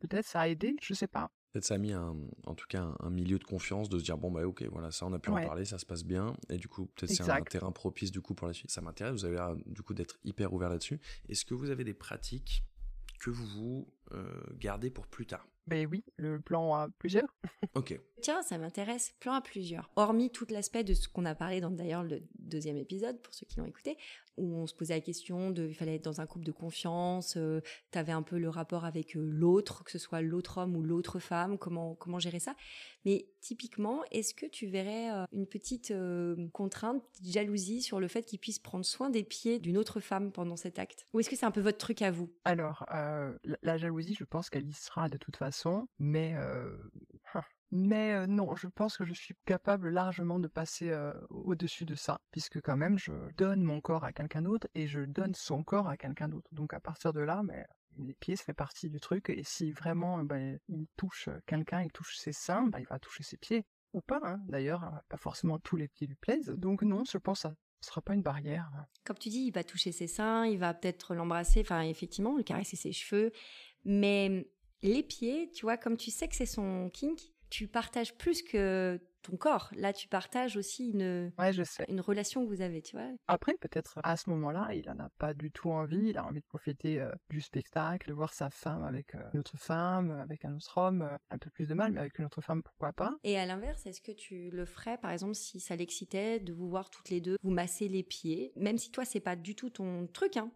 peut-être 0.01 0.27
ça 0.27 0.41
a 0.43 0.49
aidé, 0.49 0.75
je 0.83 0.95
sais 0.95 1.09
pas. 1.09 1.31
Peut-être 1.53 1.65
ça 1.65 1.75
a 1.75 1.79
mis 1.79 1.93
un, 1.93 2.15
en 2.47 2.55
tout 2.55 2.67
cas 2.69 2.81
un, 2.83 2.97
un 3.01 3.11
milieu 3.11 3.39
de 3.39 3.45
confiance 3.45 3.89
de 3.89 3.99
se 3.99 4.05
dire 4.05 4.17
bon 4.17 4.31
bah 4.31 4.47
ok 4.47 4.63
voilà 4.71 4.93
ça 4.93 5.05
on 5.07 5.13
a 5.13 5.19
pu 5.19 5.31
Ouais. 5.31 5.43
en 5.45 5.47
parler 5.49 5.65
ça 5.65 5.79
se 5.79 5.85
passe 5.85 6.05
bien 6.05 6.37
et 6.49 6.59
du 6.59 6.69
coup 6.69 6.87
peut-être 6.87 7.11
c'est 7.13 7.29
un 7.29 7.43
terrain 7.43 7.73
propice 7.73 8.13
du 8.13 8.21
coup 8.21 8.35
pour 8.35 8.47
la 8.47 8.53
suite 8.53 8.71
ça 8.71 8.81
m'intéresse 8.81 9.15
vous 9.15 9.25
avez 9.25 9.35
l'air 9.35 9.57
du 9.67 9.83
coup 9.83 9.93
d'être 9.93 10.17
hyper 10.23 10.53
ouvert 10.53 10.69
là-dessus 10.69 11.01
est-ce 11.29 11.45
que 11.45 11.55
vous 11.55 11.71
avez 11.71 11.83
des 11.83 11.93
pratiques 11.93 12.65
que 13.19 13.31
vous 13.31 13.93
euh, 14.13 14.41
gardez 14.59 14.91
pour 14.91 15.09
plus 15.09 15.27
tard? 15.27 15.49
Ben 15.71 15.87
oui, 15.89 16.03
le 16.17 16.41
plan 16.41 16.75
a 16.75 16.89
plusieurs. 16.99 17.33
ok 17.77 17.97
Tiens, 18.23 18.43
ça 18.43 18.59
m'intéresse, 18.59 19.15
plan 19.21 19.35
à 19.35 19.41
plusieurs. 19.41 19.89
Hormis 19.95 20.31
tout 20.31 20.45
l'aspect 20.51 20.83
de 20.83 20.95
ce 20.95 21.09
qu'on 21.09 21.25
a 21.25 21.37
parlé 21.37 21.61
dans 21.61 21.71
d'ailleurs 21.71 22.03
le 22.03 22.23
deuxième 22.41 22.77
épisode, 22.77 23.23
pour 23.23 23.33
ceux 23.33 23.47
qui 23.47 23.57
l'ont 23.57 23.67
écouté, 23.67 23.97
où 24.37 24.57
on 24.57 24.67
se 24.67 24.75
posait 24.75 24.95
la 24.95 25.01
question 25.01 25.53
de, 25.53 25.69
il 25.69 25.75
fallait 25.75 25.95
être 25.95 26.05
dans 26.05 26.21
un 26.21 26.27
couple 26.27 26.45
de 26.45 26.51
confiance, 26.51 27.35
euh, 27.37 27.61
t'avais 27.93 28.13
un 28.13 28.23
peu 28.23 28.37
le 28.39 28.49
rapport 28.49 28.85
avec 28.85 29.17
euh, 29.17 29.25
l'autre, 29.25 29.85
que 29.85 29.93
ce 29.93 29.99
soit 29.99 30.21
l'autre 30.23 30.59
homme 30.59 30.75
ou 30.77 30.83
l'autre 30.83 31.21
femme, 31.21 31.57
comment, 31.57 31.95
comment 31.95 32.19
gérer 32.19 32.41
ça. 32.41 32.57
Mais 33.05 33.27
typiquement, 33.41 34.03
est-ce 34.11 34.35
que 34.35 34.47
tu 34.47 34.67
verrais 34.67 35.11
euh, 35.11 35.25
une 35.33 35.47
petite 35.47 35.91
euh, 35.91 36.49
contrainte, 36.53 37.03
petite 37.13 37.33
jalousie 37.33 37.83
sur 37.83 38.01
le 38.01 38.09
fait 38.09 38.23
qu'il 38.23 38.39
puisse 38.39 38.59
prendre 38.59 38.85
soin 38.85 39.11
des 39.11 39.25
pieds 39.25 39.59
d'une 39.59 39.79
autre 39.79 40.01
femme 40.01 40.33
pendant 40.33 40.57
cet 40.57 40.79
acte? 40.79 41.07
Ou 41.13 41.21
est-ce 41.21 41.31
que 41.31 41.37
c'est 41.37 41.47
un 41.47 41.51
peu 41.51 41.61
votre 41.61 41.79
truc 41.79 42.03
à 42.03 42.11
vous? 42.11 42.31
Alors, 42.45 42.85
euh, 42.95 43.37
la, 43.45 43.57
la 43.63 43.77
jalousie, 43.79 44.15
je 44.15 44.25
pense 44.25 44.51
qu'elle 44.51 44.69
y 44.69 44.73
sera 44.73 45.09
de 45.09 45.17
toute 45.17 45.37
façon, 45.37 45.60
mais 45.99 46.35
euh, 46.37 46.77
hein. 47.35 47.43
mais 47.71 48.13
euh, 48.15 48.27
non, 48.27 48.55
je 48.57 48.69
pense 48.69 48.97
que 48.97 49.05
je 49.05 49.13
suis 49.13 49.35
capable 49.45 49.91
largement 49.91 50.39
de 50.39 50.49
passer 50.49 50.91
euh, 50.91 51.13
au-dessus 51.31 51.85
de 51.85 51.95
ça, 51.95 52.21
puisque 52.31 52.61
quand 52.61 52.77
même, 52.77 52.99
je 52.99 53.13
donne 53.37 53.63
mon 53.63 53.81
corps 53.81 54.05
à 54.05 54.13
quelqu'un 54.13 54.43
d'autre 54.43 54.69
et 54.75 54.87
je 54.87 55.01
donne 55.01 55.35
son 55.35 55.63
corps 55.63 55.89
à 55.89 55.97
quelqu'un 55.97 56.29
d'autre. 56.29 56.49
Donc 56.53 56.75
à 56.75 56.81
partir 56.81 57.13
de 57.13 57.21
là, 57.21 57.43
mais 57.43 57.65
les 57.99 58.15
pieds, 58.15 58.37
ça 58.37 58.45
fait 58.45 58.55
partie 58.55 58.89
du 58.89 59.01
truc, 59.01 59.31
et 59.31 59.43
si 59.45 59.73
vraiment 59.73 60.23
ben, 60.23 60.59
il 60.69 60.87
touche 60.97 61.29
quelqu'un, 61.47 61.83
il 61.83 61.91
touche 61.93 62.17
ses 62.17 62.33
seins, 62.33 62.67
ben, 62.67 62.79
il 62.79 62.87
va 62.87 62.99
toucher 62.99 63.23
ses 63.23 63.37
pieds. 63.37 63.65
Ou 63.93 64.01
pas, 64.01 64.21
hein. 64.23 64.41
d'ailleurs, 64.47 65.03
pas 65.09 65.17
forcément 65.17 65.59
tous 65.59 65.75
les 65.75 65.89
pieds 65.89 66.07
lui 66.07 66.15
plaisent. 66.15 66.51
Donc 66.51 66.83
non, 66.83 67.03
je 67.05 67.19
pense 67.19 67.41
ça 67.41 67.49
ne 67.49 67.87
sera 67.87 68.03
pas 68.03 68.15
une 68.15 68.23
barrière. 68.23 68.71
Comme 69.05 69.19
tu 69.19 69.31
dis, 69.31 69.47
il 69.47 69.53
va 69.53 69.65
toucher 69.65 69.91
ses 69.91 70.07
seins, 70.07 70.47
il 70.47 70.59
va 70.59 70.75
peut-être 70.75 71.15
l'embrasser, 71.15 71.61
enfin 71.61 71.81
effectivement, 71.81 72.37
lui 72.37 72.45
caresser 72.45 72.77
ses 72.77 72.93
cheveux. 72.93 73.33
Mais 73.85 74.47
les 74.83 75.03
pieds, 75.03 75.51
tu 75.53 75.63
vois, 75.63 75.77
comme 75.77 75.97
tu 75.97 76.11
sais 76.11 76.29
que 76.29 76.35
c'est 76.37 76.47
son 76.47 76.91
kink, 76.91 77.21
tu 77.51 77.67
partages 77.67 78.15
plus 78.17 78.43
que 78.43 79.01
ton 79.23 79.37
corps. 79.37 79.69
Là, 79.77 79.93
tu 79.93 80.09
partages 80.09 80.57
aussi 80.57 80.91
une, 80.93 81.31
Ouais, 81.39 81.53
je 81.53 81.63
sais. 81.63 81.85
une 81.89 82.01
relation 82.01 82.43
que 82.43 82.49
vous 82.49 82.63
avez, 82.63 82.81
tu 82.81 82.97
vois. 82.97 83.09
Après, 83.27 83.53
peut-être 83.61 83.99
à 84.03 84.17
ce 84.17 84.31
moment-là, 84.31 84.71
il 84.73 84.89
en 84.89 84.99
a 84.99 85.11
pas 85.19 85.35
du 85.35 85.51
tout 85.51 85.69
envie. 85.71 86.09
Il 86.11 86.17
a 86.17 86.25
envie 86.25 86.41
de 86.41 86.47
profiter 86.47 87.01
euh, 87.01 87.11
du 87.29 87.43
spectacle, 87.43 88.09
de 88.09 88.15
voir 88.15 88.33
sa 88.33 88.49
femme 88.49 88.83
avec 88.83 89.15
euh, 89.15 89.19
une 89.35 89.41
autre 89.41 89.59
femme, 89.59 90.13
avec 90.13 90.45
un 90.47 90.55
autre 90.55 90.79
homme. 90.79 91.03
euh, 91.03 91.17
un 91.29 91.37
peu 91.39 91.51
plus 91.51 91.69
de 91.69 91.75
mal, 91.75 91.93
mais 91.93 92.01
avec 92.01 92.19
une 92.19 92.25
autre 92.25 92.41
femme, 92.41 92.63
pourquoi 92.63 92.93
pas 92.95 93.15
Et 93.25 93.37
à 93.39 93.45
l'inverse, 93.45 93.85
est-ce 93.85 94.01
que 94.01 94.13
tu 94.13 94.49
le 94.51 94.65
ferais, 94.65 94.97
par 94.97 95.11
exemple, 95.11 95.35
si 95.35 95.61
ça 95.61 95.77
l'excitait 95.77 96.41
de 96.41 96.55
vous 96.55 96.71
voir 96.71 96.89
toutes 96.89 97.11
les 97.11 97.21
deux, 97.21 97.37
vous 97.43 97.51
masser 97.51 97.89
les 97.89 98.03
pieds, 98.05 98.53
même 98.57 98.79
si 98.79 98.91
toi, 98.91 99.05
c'est 99.05 99.21
pas 99.21 99.37
du 99.37 99.55
tout 99.55 99.69
ton 99.71 100.07
truc, 100.07 100.39
hein. 100.39 100.51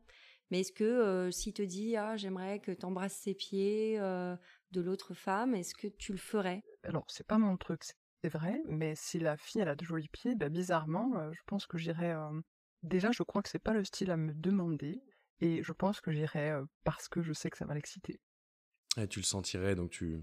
Mais 0.51 0.61
est-ce 0.61 0.73
que 0.73 0.85
euh, 0.85 1.31
s'il 1.31 1.53
te 1.53 1.63
dit, 1.63 1.97
ah, 1.97 2.17
j'aimerais 2.17 2.61
que 2.61 2.71
tu 2.73 2.85
embrasses 2.87 3.17
ses 3.17 3.35
pieds 3.35 3.99
euh, 3.99 4.37
de 4.73 4.81
l'autre 4.81 5.15
femme, 5.15 5.55
est-ce 5.55 5.75
que 5.75 5.89
tu 5.89 6.13
le 6.13 6.19
ferais? 6.19 6.63
Alors, 6.83 7.05
c'est 7.09 7.27
pas 7.27 7.39
mon 7.39 7.57
truc, 7.57 7.83
c'est- 7.85 7.95
vrai, 8.29 8.59
mais 8.67 8.95
si 8.97 9.19
la 9.19 9.37
fille, 9.37 9.61
elle 9.61 9.69
a 9.69 9.75
de 9.75 9.85
jolis 9.85 10.09
pieds, 10.09 10.35
bah, 10.35 10.49
bizarrement, 10.49 11.15
euh, 11.19 11.31
je 11.33 11.43
pense 11.45 11.67
que 11.67 11.77
j'irais... 11.77 12.15
euh, 12.15 12.41
Déjà, 12.83 13.11
je 13.13 13.23
crois 13.23 13.43
que 13.43 13.51
c'est 13.51 13.59
pas 13.59 13.75
le 13.75 13.85
style 13.85 14.11
à 14.11 14.17
me 14.17 14.33
demander, 14.33 15.03
et 15.41 15.63
je 15.63 15.73
pense 15.73 16.01
que 16.01 16.11
j'irais 16.11 16.53
euh, 16.53 16.65
parce 16.85 17.09
que 17.09 17.23
je 17.23 17.35
sais 17.35 17.51
que 17.51 17.59
ça 17.59 17.67
va 17.67 17.75
l'exciter. 17.75 18.21
Et 18.97 19.07
tu 19.09 19.19
le 19.21 19.25
sentirais, 19.25 19.75
donc 19.75 19.91
tu. 19.91 20.23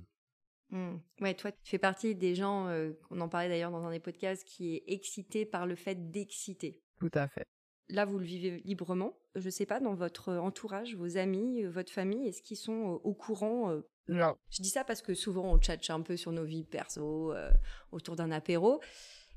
Hmm. 0.70 0.98
Ouais, 1.20 1.36
toi, 1.36 1.52
tu 1.52 1.70
fais 1.70 1.78
partie 1.78 2.16
des 2.16 2.34
gens, 2.34 2.68
euh, 2.70 2.94
on 3.10 3.20
en 3.22 3.30
parlait 3.30 3.50
d'ailleurs 3.50 3.72
dans 3.72 3.84
un 3.84 3.92
des 3.92 4.00
podcasts, 4.00 4.46
qui 4.46 4.76
est 4.76 4.84
excité 4.88 5.46
par 5.46 5.68
le 5.68 5.76
fait 5.76 6.10
d'exciter. 6.12 6.82
Tout 7.00 7.12
à 7.14 7.28
fait. 7.28 7.46
Là, 7.92 8.06
vous 8.06 8.18
le 8.18 8.26
vivez 8.26 8.62
librement. 8.66 9.18
Je 9.36 9.50
sais 9.50 9.66
pas, 9.66 9.80
dans 9.80 9.94
votre 9.94 10.34
entourage, 10.34 10.96
vos 10.96 11.18
amis, 11.18 11.64
euh, 11.64 11.70
votre 11.70 11.92
famille, 11.92 12.28
est-ce 12.28 12.42
qu'ils 12.42 12.58
sont 12.58 12.94
euh, 12.94 13.00
au 13.04 13.14
courant 13.14 13.70
euh, 13.70 13.82
Non, 14.08 14.36
Je 14.50 14.62
dis 14.62 14.70
ça 14.70 14.84
parce 14.84 15.02
que 15.02 15.14
souvent, 15.14 15.52
on 15.54 15.58
tchatche 15.58 15.90
un 15.90 16.02
peu 16.02 16.18
sur 16.18 16.32
nos 16.32 16.44
vies 16.46 16.64
perso, 16.64 17.34
euh, 17.34 17.52
autour 17.92 18.16
d'un 18.16 18.32
apéro. 18.32 18.82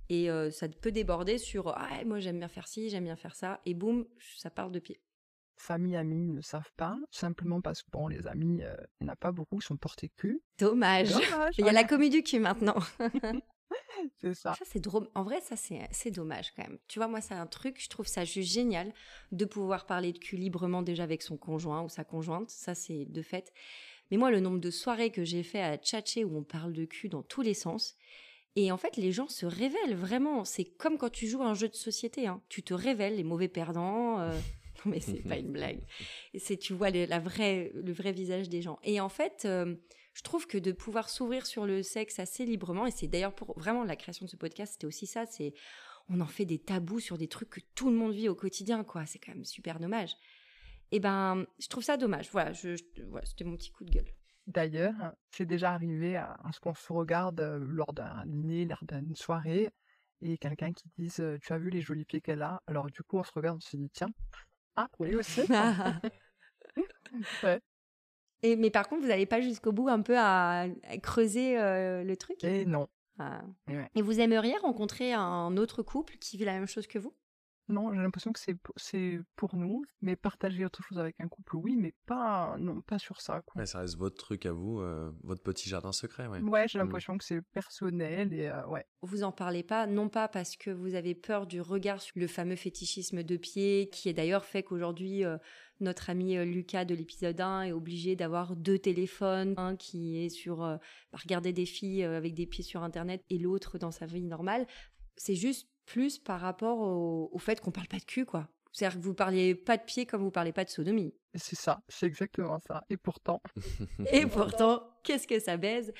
Et 0.09 0.31
euh, 0.31 0.51
ça 0.51 0.69
peut 0.69 0.93
déborder 0.93 1.39
sur 1.39 1.69
Ah, 1.69 2.05
moi 2.05 2.21
j'aime 2.21 2.39
bien 2.39 2.49
faire 2.49 2.69
ci, 2.69 2.91
j'aime 2.91 3.05
bien 3.05 3.17
faire 3.17 3.35
ça. 3.35 3.61
Et 3.65 3.75
boum, 3.75 4.07
ça 4.37 4.51
part 4.51 4.71
de 4.71 4.79
pied. 4.79 5.01
famille, 5.57 5.97
amis 5.97 6.29
ne 6.29 6.43
savent 6.43 6.73
pas, 6.77 6.99
simplement 7.11 7.61
parce 7.61 7.83
que, 7.83 7.91
bon, 7.91 8.09
les 8.09 8.27
amis, 8.27 8.63
euh, 8.63 8.75
il 9.01 9.05
n'y 9.05 9.11
en 9.11 9.13
a 9.13 9.17
pas 9.17 9.33
beaucoup 9.33 9.59
qui 9.59 9.67
sont 9.67 9.77
portés 9.77 10.11
cul. 10.11 10.43
Dommage. 10.59 11.11
Dommage, 11.11 11.55
Il 11.59 11.65
y 11.65 11.69
a 11.69 11.73
la 11.73 11.85
du 11.85 12.23
cul 12.23 12.39
maintenant. 12.39 12.77
c'est 14.21 14.35
ça. 14.35 14.55
Ça, 14.55 14.65
c'est 14.67 14.81
drôle. 14.81 15.09
En 15.15 15.23
vrai, 15.23 15.41
ça, 15.41 15.57
c'est 15.57 15.81
c'est 15.91 16.11
dommage 16.11 16.53
quand 16.57 16.63
même. 16.63 16.79
Tu 16.89 16.99
vois, 16.99 17.09
moi, 17.09 17.21
c'est 17.21 17.35
un 17.35 17.47
truc, 17.47 17.83
je 17.83 17.89
trouve 17.89 18.07
ça 18.07 18.25
juste 18.25 18.53
génial 18.53 18.93
de 19.33 19.45
pouvoir 19.45 19.87
parler 19.87 20.13
de 20.13 20.19
cul 20.19 20.37
librement 20.37 20.83
déjà 20.83 21.03
avec 21.05 21.23
son 21.23 21.37
conjoint 21.37 21.83
ou 21.83 21.89
sa 21.89 22.05
conjointe. 22.05 22.51
Ça, 22.51 22.75
c'est 22.75 23.05
de 23.07 23.23
fait. 23.23 23.53
Mais 24.11 24.17
moi, 24.17 24.31
le 24.31 24.41
nombre 24.41 24.59
de 24.61 24.71
soirées 24.71 25.11
que 25.11 25.25
j'ai 25.25 25.43
fait 25.43 25.63
à 25.63 25.77
tchatcher 25.79 26.25
où 26.25 26.37
on 26.37 26.43
parle 26.45 26.73
de 26.73 26.85
cul 26.85 27.09
dans 27.09 27.23
tous 27.23 27.43
les 27.43 27.55
sens. 27.55 27.97
Et 28.57 28.71
en 28.71 28.77
fait, 28.77 28.97
les 28.97 29.11
gens 29.11 29.29
se 29.29 29.47
révèlent 29.47 29.97
vraiment. 29.97 30.45
C'est 30.45 30.65
comme 30.65 30.97
quand 30.99 31.11
tu 31.11 31.27
joues 31.27 31.43
à 31.43 31.47
un 31.47 31.55
jeu 31.55 31.69
de 31.69 31.75
société. 31.75 32.27
hein. 32.29 32.41
Tu 32.49 32.63
te 32.63 32.73
révèles, 32.75 33.17
les 33.17 33.25
mauvais 33.25 33.49
perdants. 33.49 34.21
euh, 34.21 34.39
Non, 34.85 34.91
mais 34.93 35.01
c'est 35.01 35.23
pas 35.27 35.39
une 35.39 35.51
blague. 35.53 35.81
Et 36.35 36.39
c'est, 36.39 36.57
tu 36.57 36.73
vois 36.75 36.91
les- 36.91 37.07
la 37.07 37.19
vraie, 37.19 37.73
le 37.75 37.93
vrai 37.93 38.13
visage 38.13 38.49
des 38.49 38.61
gens. 38.63 38.79
Et 38.85 39.01
en 39.01 39.09
fait, 39.09 39.43
euh, 39.45 39.75
je 40.15 40.23
trouve 40.23 40.47
que 40.47 40.59
de 40.59 40.73
pouvoir 40.73 41.09
s'ouvrir 41.11 41.47
sur 41.47 41.67
le 41.67 41.83
sexe 41.83 42.19
assez 42.19 42.45
librement, 42.47 42.87
et 42.87 42.91
c'est 42.91 43.09
d'ailleurs 43.09 43.35
pour 43.35 43.59
vraiment 43.59 43.85
la 43.85 43.97
création 43.97 44.25
de 44.27 44.31
ce 44.31 44.37
podcast, 44.37 44.75
c'était 44.75 44.87
aussi 44.87 45.07
ça, 45.07 45.27
c'est 45.27 45.53
on 46.09 46.21
en 46.21 46.27
fait 46.27 46.45
des 46.45 46.59
tabous 46.59 47.01
sur 47.01 47.19
des 47.19 47.29
trucs 47.29 47.51
que 47.51 47.61
tout 47.75 47.91
le 47.91 47.97
monde 47.97 48.13
vit 48.13 48.29
au 48.29 48.35
quotidien, 48.35 48.85
quoi. 48.85 49.07
C'est 49.07 49.19
quand 49.19 49.33
même 49.35 49.45
super 49.45 49.81
dommage. 49.81 50.15
Et 50.93 51.01
ben, 51.01 51.47
je 51.59 51.67
trouve 51.69 51.83
ça 51.83 51.97
dommage. 51.97 52.31
Voilà, 52.31 52.53
je, 52.53 52.77
je- 52.77 53.03
voilà, 53.09 53.25
c'était 53.27 53.45
mon 53.45 53.57
petit 53.57 53.71
coup 53.73 53.85
de 53.85 53.91
gueule. 53.91 54.07
D'ailleurs, 54.47 54.95
c'est 55.31 55.47
déjà 55.47 55.73
arrivé 55.73 56.17
à, 56.17 56.37
à 56.45 56.53
ce 56.53 56.61
qu'on 56.61 56.75
se 56.75 56.93
regarde 56.93 57.41
euh, 57.41 57.59
lors 57.59 57.95
d'un 57.95 58.23
dîner, 58.27 58.67
lors 58.67 58.83
d'une 58.83 59.17
soirée, 59.17 59.71
et 60.21 60.37
quelqu'un 60.37 60.73
qui 60.75 60.85
dise 60.99 61.19
euh, 61.21 61.39
Tu 61.43 61.53
as 61.55 61.59
vu 61.59 61.71
les 61.71 61.81
jolis 61.81 62.05
pieds 62.05 62.21
qu'elle 62.21 62.43
a? 62.43 62.63
Alors, 62.67 62.91
du 62.91 63.03
coup, 63.03 63.19
on 63.19 63.25
se 63.25 63.33
regarde, 63.33 63.57
on 63.57 63.61
se 63.61 63.75
dit 63.77 63.89
Tiens, 63.91 64.11
ah, 64.77 64.89
oui 64.99 65.15
aussi. 65.17 65.41
Ouais. 67.43 67.61
Et 68.45 68.57
mais 68.57 68.71
par 68.71 68.89
contre, 68.89 69.03
vous 69.03 69.09
n'allez 69.09 69.27
pas 69.27 69.41
jusqu'au 69.41 69.73
bout 69.73 69.89
un 69.89 70.03
peu 70.03 70.17
à, 70.19 70.67
à 70.89 70.99
creuser 71.03 71.59
euh, 71.59 72.05
le 72.05 72.17
truc? 72.17 72.45
Et 72.45 72.65
non. 72.67 72.89
Ah. 73.19 73.43
Ouais. 73.69 73.89
Et 73.95 74.03
vous 74.03 74.21
aimeriez 74.21 74.57
rencontrer 74.59 75.13
un 75.13 75.57
autre 75.57 75.83
couple 75.83 76.17
qui 76.19 76.37
vit 76.37 76.45
la 76.45 76.53
même 76.53 76.67
chose 76.67 76.87
que 76.87 76.99
vous? 76.99 77.15
Non, 77.69 77.95
j'ai 77.95 78.01
l'impression 78.03 78.31
que 78.31 78.41
c'est 78.41 78.53
pour- 78.57 78.75
c'est 78.77 79.19
pour 79.37 79.57
nous, 79.57 79.85
mais 80.03 80.17
partager 80.17 80.67
autre 80.67 80.83
chose 80.83 80.99
avec 80.99 81.17
un 81.19 81.29
couple, 81.29 81.57
oui, 81.57 81.77
mais 81.77 81.95
pas, 82.05 82.57
non, 82.59 82.83
pas 82.83 82.99
sur 82.99 83.23
ça. 83.23 83.41
Quoi. 83.41 83.61
Ouais, 83.63 83.65
ça 83.67 83.79
reste 83.79 83.97
votre 83.97 84.17
truc 84.17 84.45
à 84.45 84.53
vous, 84.53 84.81
euh, 84.81 85.11
votre 85.23 85.43
petit 85.43 85.71
jardin 85.71 85.91
secret, 85.93 86.27
ouais. 86.27 86.41
Ouais, 86.43 86.69
j'ai 86.69 86.79
Mm. 86.79 86.83
l'impression 86.83 87.17
que 87.17 87.25
c'est 87.25 87.41
personnel 87.41 88.35
et 88.35 88.49
euh, 88.49 88.67
ouais. 88.67 88.85
Vous 89.01 89.23
en 89.23 89.33
parlez 89.33 89.63
pas, 89.63 89.87
non 89.87 90.11
pas 90.11 90.29
parce 90.29 90.57
que 90.57 90.71
vous 90.71 90.95
avez 90.95 91.15
peur 91.15 91.47
du 91.47 91.63
regard 91.63 92.03
sur 92.03 92.19
le 92.19 92.27
fameux 92.27 92.57
fétichisme 92.57 93.23
de 93.23 93.37
pied, 93.39 93.89
qui 93.91 94.11
est 94.11 94.13
d'ailleurs 94.15 94.45
fait 94.45 94.63
qu'aujourd'hui, 94.63 95.25
euh, 95.25 95.39
notre 95.81 96.11
ami 96.11 96.37
euh, 96.37 96.45
Lucas 96.45 96.85
de 96.85 96.95
l'épisode 96.95 97.41
1 97.41 97.63
est 97.63 97.73
obligé 97.73 98.17
d'avoir 98.17 98.57
deux 98.57 98.79
téléphones, 98.79 99.55
un 99.57 99.77
qui 99.77 100.25
est 100.25 100.29
sur 100.29 100.63
euh, 100.63 100.77
bah, 101.13 101.19
regarder 101.23 101.53
des 101.53 101.67
filles 101.67 102.05
euh, 102.05 102.17
avec 102.17 102.35
des 102.35 102.47
pieds 102.47 102.65
sur 102.65 102.83
Internet 102.83 103.23
et 103.31 103.39
l'autre 103.39 103.79
dans 103.79 103.91
sa 103.91 104.07
vie 104.07 104.23
normale. 104.23 104.67
C'est 105.17 105.35
juste 105.37 105.69
plus 105.87 106.19
par 106.19 106.41
rapport 106.41 106.79
au, 106.81 107.29
au 107.33 107.39
fait 107.39 107.61
qu'on 107.61 107.71
parle 107.71 107.89
pas 107.89 107.99
de 107.99 108.05
cul, 108.05 108.25
quoi. 108.25 108.49
C'est-à-dire 108.73 108.99
que 108.99 109.05
vous 109.05 109.15
parliez 109.15 109.55
pas 109.55 109.77
de 109.77 109.85
pied 109.85 110.05
comme 110.07 110.23
vous 110.23 110.31
parlez 110.33 110.53
pas 110.53 110.65
de 110.65 110.71
sodomie. 110.71 111.15
C'est 111.35 111.55
ça, 111.57 111.81
c'est 111.89 112.07
exactement 112.07 112.59
ça. 112.59 112.83
Et 112.91 112.97
pourtant, 112.97 113.41
Et 114.13 114.27
pourtant, 114.27 114.83
qu'est-ce 115.05 115.29
que 115.29 115.39
ça 115.39 115.57
baise? 115.57 115.93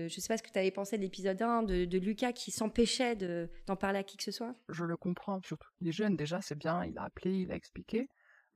Euh, 0.00 0.08
Je 0.08 0.20
sais 0.20 0.28
pas 0.28 0.36
ce 0.38 0.42
que 0.42 0.50
tu 0.50 0.58
avais 0.58 0.70
pensé 0.70 0.96
de 0.98 1.02
l'épisode 1.02 1.42
1 1.42 1.64
de, 1.64 1.84
de 1.84 1.98
Lucas 1.98 2.32
qui 2.32 2.50
s'empêchait 2.52 3.16
de- 3.16 3.50
d'en 3.66 3.74
parler 3.76 3.98
à 3.98 4.02
qui 4.04 4.16
que 4.16 4.22
ce 4.22 4.30
soit? 4.30 4.54
je 4.68 4.84
le 4.84 4.96
comprends, 4.96 5.40
surtout 5.42 5.68
les 5.80 5.90
jeunes, 5.92 6.16
déjà, 6.16 6.40
c'est 6.42 6.56
bien, 6.58 6.84
il 6.84 6.96
a 6.96 7.02
appelé, 7.04 7.40
il 7.40 7.50
a 7.50 7.56
expliqué. 7.56 8.06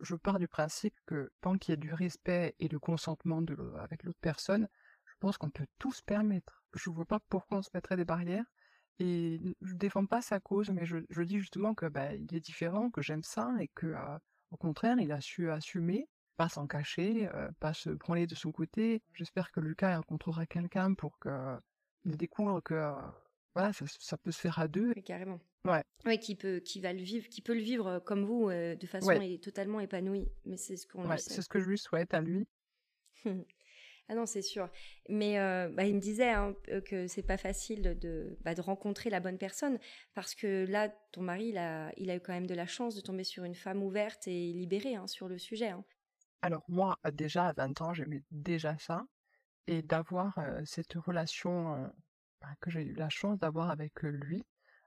Je 0.00 0.14
pars 0.14 0.38
du 0.38 0.48
principe 0.48 0.94
que 1.06 1.32
tant 1.40 1.56
qu'il 1.56 1.72
y 1.72 1.74
a 1.74 1.76
du 1.76 1.92
respect 1.92 2.54
et 2.58 2.68
le 2.68 2.78
consentement 2.78 3.42
de, 3.42 3.56
avec 3.78 4.02
l'autre 4.02 4.18
personne, 4.20 4.68
je 5.06 5.14
pense 5.20 5.38
qu'on 5.38 5.50
peut 5.50 5.66
tout 5.78 5.92
se 5.92 6.02
permettre. 6.02 6.64
Je 6.74 6.90
vois 6.90 7.06
pas 7.06 7.20
pourquoi 7.28 7.58
on 7.58 7.62
se 7.62 7.70
mettrait 7.74 7.96
des 7.96 8.04
barrières. 8.04 8.44
Et 8.98 9.56
je 9.60 9.74
défends 9.74 10.06
pas 10.06 10.22
sa 10.22 10.40
cause, 10.40 10.70
mais 10.70 10.86
je, 10.86 11.22
dis 11.22 11.38
justement 11.38 11.74
que 11.74 11.86
bah, 11.86 12.14
il 12.14 12.34
est 12.34 12.40
différent, 12.40 12.90
que 12.90 13.02
j'aime 13.02 13.22
ça 13.22 13.52
et 13.60 13.68
que 13.68 13.86
euh, 13.86 14.18
au 14.50 14.56
contraire, 14.56 14.98
il 14.98 15.12
a 15.12 15.20
su 15.20 15.50
assumer, 15.50 16.08
pas 16.36 16.48
s'en 16.48 16.66
cacher, 16.66 17.28
euh, 17.34 17.50
pas 17.60 17.74
se 17.74 17.90
branler 17.90 18.26
de 18.26 18.34
son 18.34 18.52
côté. 18.52 19.02
J'espère 19.12 19.52
que 19.52 19.60
Lucas 19.60 19.96
rencontrera 19.96 20.46
quelqu'un 20.46 20.94
pour 20.94 21.18
que 21.18 21.56
il 22.04 22.16
découvre 22.16 22.60
que 22.60 22.74
euh, 22.74 22.94
voilà, 23.56 23.72
ça, 23.72 23.84
ça 23.98 24.16
peut 24.18 24.30
se 24.30 24.40
faire 24.40 24.58
à 24.58 24.68
deux. 24.68 24.92
Oui, 24.94 25.02
carrément. 25.02 25.40
Ouais. 25.64 25.82
Ouais, 26.04 26.18
qui 26.18 26.36
peut, 26.36 26.60
qui 26.60 26.80
va 26.80 26.92
le 26.92 27.00
vivre, 27.02 27.26
qui 27.28 27.40
peut 27.40 27.54
le 27.54 27.60
vivre 27.62 27.86
euh, 27.86 28.00
comme 28.00 28.24
vous, 28.24 28.48
euh, 28.50 28.76
de 28.76 28.86
façon 28.86 29.08
Ouais. 29.08 29.38
totalement 29.38 29.80
épanouie. 29.80 30.28
Mais 30.44 30.56
c'est 30.56 30.76
ce 30.76 30.86
qu'on 30.86 31.08
Ouais, 31.08 31.16
c'est 31.18 31.40
ce 31.40 31.48
que 31.48 31.58
je 31.58 31.68
lui 31.68 31.78
souhaite 31.78 32.14
à 32.14 32.20
lui. 32.20 32.46
Ah 34.08 34.14
non, 34.14 34.24
c'est 34.24 34.40
sûr. 34.42 34.70
Mais 35.08 35.40
euh, 35.40 35.68
bah, 35.68 35.84
il 35.84 35.96
me 35.96 36.00
disait 36.00 36.30
hein, 36.30 36.54
que 36.84 37.08
c'est 37.08 37.24
pas 37.24 37.36
facile 37.36 37.98
de, 37.98 38.38
bah, 38.42 38.54
de 38.54 38.60
rencontrer 38.60 39.10
la 39.10 39.18
bonne 39.18 39.36
personne 39.36 39.80
parce 40.14 40.36
que 40.36 40.64
là, 40.68 40.90
ton 41.10 41.22
mari, 41.22 41.46
il 41.48 41.58
a, 41.58 41.90
il 41.96 42.08
a 42.10 42.14
eu 42.14 42.20
quand 42.20 42.32
même 42.32 42.46
de 42.46 42.54
la 42.54 42.66
chance 42.66 42.94
de 42.94 43.00
tomber 43.00 43.24
sur 43.24 43.42
une 43.42 43.56
femme 43.56 43.82
ouverte 43.82 44.28
et 44.28 44.52
libérée 44.52 44.94
hein, 44.94 45.08
sur 45.08 45.26
le 45.26 45.38
sujet. 45.38 45.70
hein. 45.70 45.84
Alors 46.40 46.62
moi, 46.68 47.00
déjà 47.14 47.48
à 47.48 47.52
20 47.52 47.80
ans, 47.80 47.94
j'aimais 47.94 48.22
déjà 48.30 48.78
ça. 48.78 49.04
Et 49.66 49.82
d'avoir 49.82 50.38
euh, 50.38 50.60
cette 50.64 50.92
relation 50.94 51.92
que 52.60 52.70
j'ai 52.70 52.82
eu 52.82 52.94
la 52.94 53.08
chance 53.08 53.38
d'avoir 53.38 53.70
avec 53.70 54.02
lui 54.02 54.42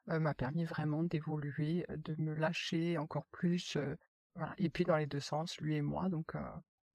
euh, 0.09 0.19
m'a 0.19 0.33
permis 0.33 0.65
vraiment 0.65 1.03
d'évoluer, 1.03 1.85
de 1.89 2.15
me 2.17 2.33
lâcher 2.33 2.97
encore 2.97 3.25
plus. 3.27 3.75
euh, 3.75 3.95
voilà. 4.35 4.53
Et 4.57 4.69
puis 4.69 4.83
dans 4.85 4.97
les 4.97 5.07
deux 5.07 5.19
sens, 5.19 5.59
lui 5.59 5.75
et 5.75 5.81
moi. 5.81 6.09
Donc 6.09 6.35
euh, 6.35 6.41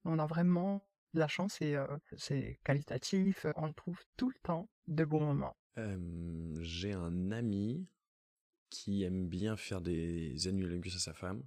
on 0.03 0.19
a 0.19 0.25
vraiment 0.25 0.85
de 1.13 1.19
la 1.19 1.27
chance 1.27 1.61
et 1.61 1.75
euh, 1.75 1.87
c'est 2.17 2.59
qualitatif. 2.63 3.45
On 3.55 3.71
trouve 3.73 3.99
tout 4.17 4.29
le 4.29 4.39
temps 4.43 4.69
de 4.87 5.05
bons 5.05 5.21
moments. 5.25 5.55
Euh, 5.77 6.55
J'ai 6.61 6.93
un 6.93 7.31
ami 7.31 7.87
qui 8.69 9.03
aime 9.03 9.27
bien 9.27 9.55
faire 9.55 9.81
des 9.81 10.47
annulingus 10.47 10.95
à 10.95 10.99
sa 10.99 11.13
femme. 11.13 11.43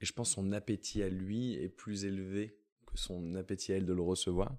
Et 0.00 0.04
je 0.06 0.12
pense 0.12 0.30
son 0.32 0.52
appétit 0.52 1.02
à 1.02 1.08
lui 1.08 1.54
est 1.54 1.68
plus 1.70 2.04
élevé 2.04 2.58
que 2.86 2.98
son 2.98 3.34
appétit 3.34 3.72
à 3.72 3.76
elle 3.76 3.86
de 3.86 3.94
le 3.94 4.02
recevoir. 4.02 4.56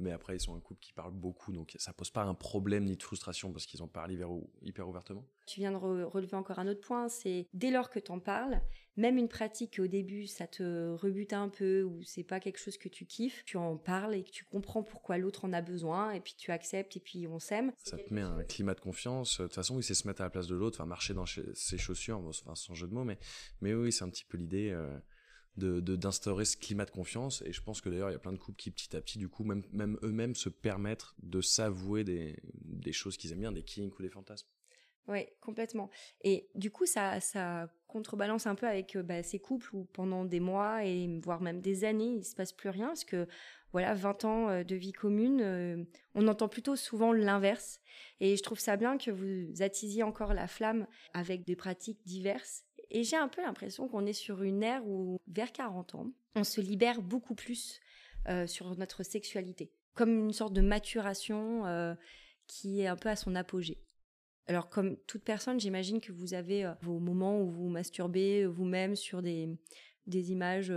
Mais 0.00 0.12
après, 0.12 0.36
ils 0.36 0.40
sont 0.40 0.56
un 0.56 0.60
couple 0.60 0.80
qui 0.80 0.92
parle 0.92 1.12
beaucoup, 1.12 1.52
donc 1.52 1.74
ça 1.78 1.92
pose 1.92 2.10
pas 2.10 2.22
un 2.22 2.34
problème 2.34 2.84
ni 2.84 2.96
de 2.96 3.02
frustration 3.02 3.52
parce 3.52 3.66
qu'ils 3.66 3.82
en 3.82 3.88
parlent 3.88 4.12
hyper, 4.12 4.28
hyper 4.62 4.88
ouvertement. 4.88 5.24
Tu 5.46 5.60
viens 5.60 5.72
de 5.72 5.76
re- 5.76 6.04
relever 6.04 6.36
encore 6.36 6.58
un 6.58 6.66
autre 6.68 6.80
point, 6.80 7.08
c'est 7.08 7.46
dès 7.52 7.70
lors 7.70 7.90
que 7.90 7.98
tu 7.98 8.10
en 8.10 8.18
parles, 8.18 8.60
même 8.96 9.18
une 9.18 9.28
pratique 9.28 9.78
au 9.78 9.86
début 9.86 10.26
ça 10.26 10.46
te 10.46 10.94
rebute 10.96 11.32
un 11.32 11.48
peu 11.48 11.82
ou 11.82 12.02
c'est 12.02 12.24
pas 12.24 12.40
quelque 12.40 12.58
chose 12.58 12.76
que 12.78 12.88
tu 12.88 13.04
kiffes, 13.06 13.44
tu 13.44 13.56
en 13.56 13.76
parles 13.76 14.14
et 14.14 14.24
que 14.24 14.30
tu 14.30 14.44
comprends 14.44 14.82
pourquoi 14.82 15.18
l'autre 15.18 15.44
en 15.44 15.52
a 15.52 15.60
besoin 15.62 16.12
et 16.12 16.20
puis 16.20 16.34
tu 16.36 16.50
acceptes 16.50 16.96
et 16.96 17.00
puis 17.00 17.26
on 17.26 17.38
s'aime. 17.38 17.72
Ça 17.84 17.96
te 17.98 18.12
met 18.12 18.20
un 18.20 18.42
climat 18.44 18.74
de 18.74 18.80
confiance. 18.80 19.38
De 19.40 19.46
toute 19.46 19.54
façon, 19.54 19.76
oui, 19.76 19.82
c'est 19.82 19.94
se 19.94 20.06
mettre 20.06 20.20
à 20.22 20.24
la 20.24 20.30
place 20.30 20.46
de 20.46 20.54
l'autre, 20.56 20.76
enfin 20.78 20.86
marcher 20.86 21.14
dans 21.14 21.26
ses 21.26 21.78
chaussures, 21.78 22.18
enfin 22.18 22.54
sans 22.54 22.74
jeu 22.74 22.86
de 22.88 22.94
mots, 22.94 23.04
mais, 23.04 23.18
mais 23.60 23.74
oui, 23.74 23.92
c'est 23.92 24.04
un 24.04 24.10
petit 24.10 24.24
peu 24.24 24.36
l'idée 24.38 24.70
euh, 24.70 24.98
de 25.56 25.80
de- 25.80 25.96
d'instaurer 25.96 26.44
ce 26.44 26.56
climat 26.56 26.84
de 26.84 26.90
confiance. 26.90 27.42
Et 27.46 27.52
je 27.52 27.62
pense 27.62 27.80
que 27.80 27.88
d'ailleurs, 27.88 28.10
il 28.10 28.14
y 28.14 28.16
a 28.16 28.20
plein 28.20 28.32
de 28.32 28.38
couples 28.38 28.58
qui 28.58 28.70
petit 28.70 28.96
à 28.96 29.00
petit, 29.00 29.18
du 29.18 29.28
coup, 29.28 29.44
même, 29.44 29.62
même 29.72 29.98
eux-mêmes 30.02 30.34
se 30.34 30.48
permettent 30.48 31.06
de 31.22 31.40
s'avouer 31.40 32.04
des, 32.04 32.36
des 32.64 32.92
choses 32.92 33.16
qu'ils 33.16 33.32
aiment 33.32 33.40
bien, 33.40 33.52
des 33.52 33.62
kinks 33.62 33.98
ou 33.98 34.02
des 34.02 34.10
fantasmes. 34.10 34.48
Oui, 35.08 35.26
complètement. 35.40 35.90
Et 36.22 36.48
du 36.54 36.70
coup, 36.70 36.86
ça, 36.86 37.20
ça 37.20 37.68
contrebalance 37.88 38.46
un 38.46 38.54
peu 38.54 38.68
avec 38.68 38.96
bah, 38.98 39.22
ces 39.24 39.40
couples 39.40 39.74
où 39.74 39.84
pendant 39.86 40.24
des 40.24 40.38
mois 40.38 40.84
et 40.84 41.08
voire 41.24 41.40
même 41.40 41.60
des 41.60 41.82
années, 41.84 42.12
il 42.18 42.24
se 42.24 42.36
passe 42.36 42.52
plus 42.52 42.68
rien 42.68 42.88
parce 42.88 43.04
que 43.04 43.26
voilà, 43.72 43.94
20 43.94 44.24
ans 44.24 44.62
de 44.62 44.74
vie 44.76 44.92
commune, 44.92 45.86
on 46.14 46.28
entend 46.28 46.48
plutôt 46.48 46.76
souvent 46.76 47.12
l'inverse. 47.12 47.80
Et 48.20 48.36
je 48.36 48.42
trouve 48.42 48.58
ça 48.60 48.76
bien 48.76 48.98
que 48.98 49.10
vous 49.10 49.62
attisiez 49.62 50.02
encore 50.04 50.34
la 50.34 50.46
flamme 50.46 50.86
avec 51.12 51.44
des 51.44 51.56
pratiques 51.56 52.04
diverses. 52.04 52.64
Et 52.90 53.04
j'ai 53.04 53.16
un 53.16 53.28
peu 53.28 53.42
l'impression 53.42 53.88
qu'on 53.88 54.06
est 54.06 54.12
sur 54.12 54.42
une 54.42 54.62
ère 54.62 54.86
où, 54.86 55.20
vers 55.28 55.52
40 55.52 55.94
ans, 55.94 56.06
on 56.34 56.44
se 56.44 56.60
libère 56.60 57.02
beaucoup 57.02 57.34
plus 57.34 57.80
sur 58.46 58.76
notre 58.76 59.02
sexualité, 59.02 59.72
comme 59.94 60.26
une 60.26 60.32
sorte 60.32 60.52
de 60.52 60.60
maturation 60.60 61.96
qui 62.46 62.80
est 62.80 62.86
un 62.86 62.96
peu 62.96 63.08
à 63.08 63.16
son 63.16 63.34
apogée. 63.34 63.78
Alors, 64.46 64.68
comme 64.68 64.96
toute 65.06 65.22
personne, 65.22 65.60
j'imagine 65.60 66.00
que 66.00 66.12
vous 66.12 66.34
avez 66.34 66.70
vos 66.82 66.98
moments 66.98 67.40
où 67.40 67.48
vous 67.48 67.68
masturbez 67.68 68.46
vous-même 68.46 68.96
sur 68.96 69.22
des, 69.22 69.48
des 70.06 70.32
images 70.32 70.72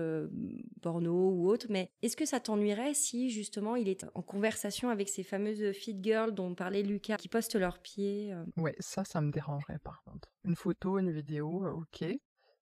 porno 0.82 1.32
ou 1.32 1.50
autres, 1.50 1.68
mais 1.70 1.92
est-ce 2.02 2.18
que 2.18 2.26
ça 2.26 2.40
t'ennuierait 2.40 2.94
si 2.94 3.30
justement 3.30 3.76
il 3.76 3.90
est 3.90 4.06
en 4.14 4.22
conversation 4.22 4.90
avec 4.90 5.10
ces 5.10 5.24
fameuses 5.24 5.72
fit 5.74 5.98
girls 6.02 6.34
dont 6.34 6.54
parlait 6.56 6.84
Lucas 6.84 7.18
qui 7.18 7.30
postent 7.30 7.56
leurs 7.56 7.80
pieds 7.80 8.36
Ouais, 8.58 8.76
ça, 8.80 9.04
ça 9.04 9.22
me 9.22 9.32
dérangerait 9.32 9.80
par 9.80 10.04
contre. 10.04 10.30
Une 10.44 10.56
photo, 10.56 11.00
une 11.00 11.12
vidéo, 11.12 11.66
ok, 11.66 12.06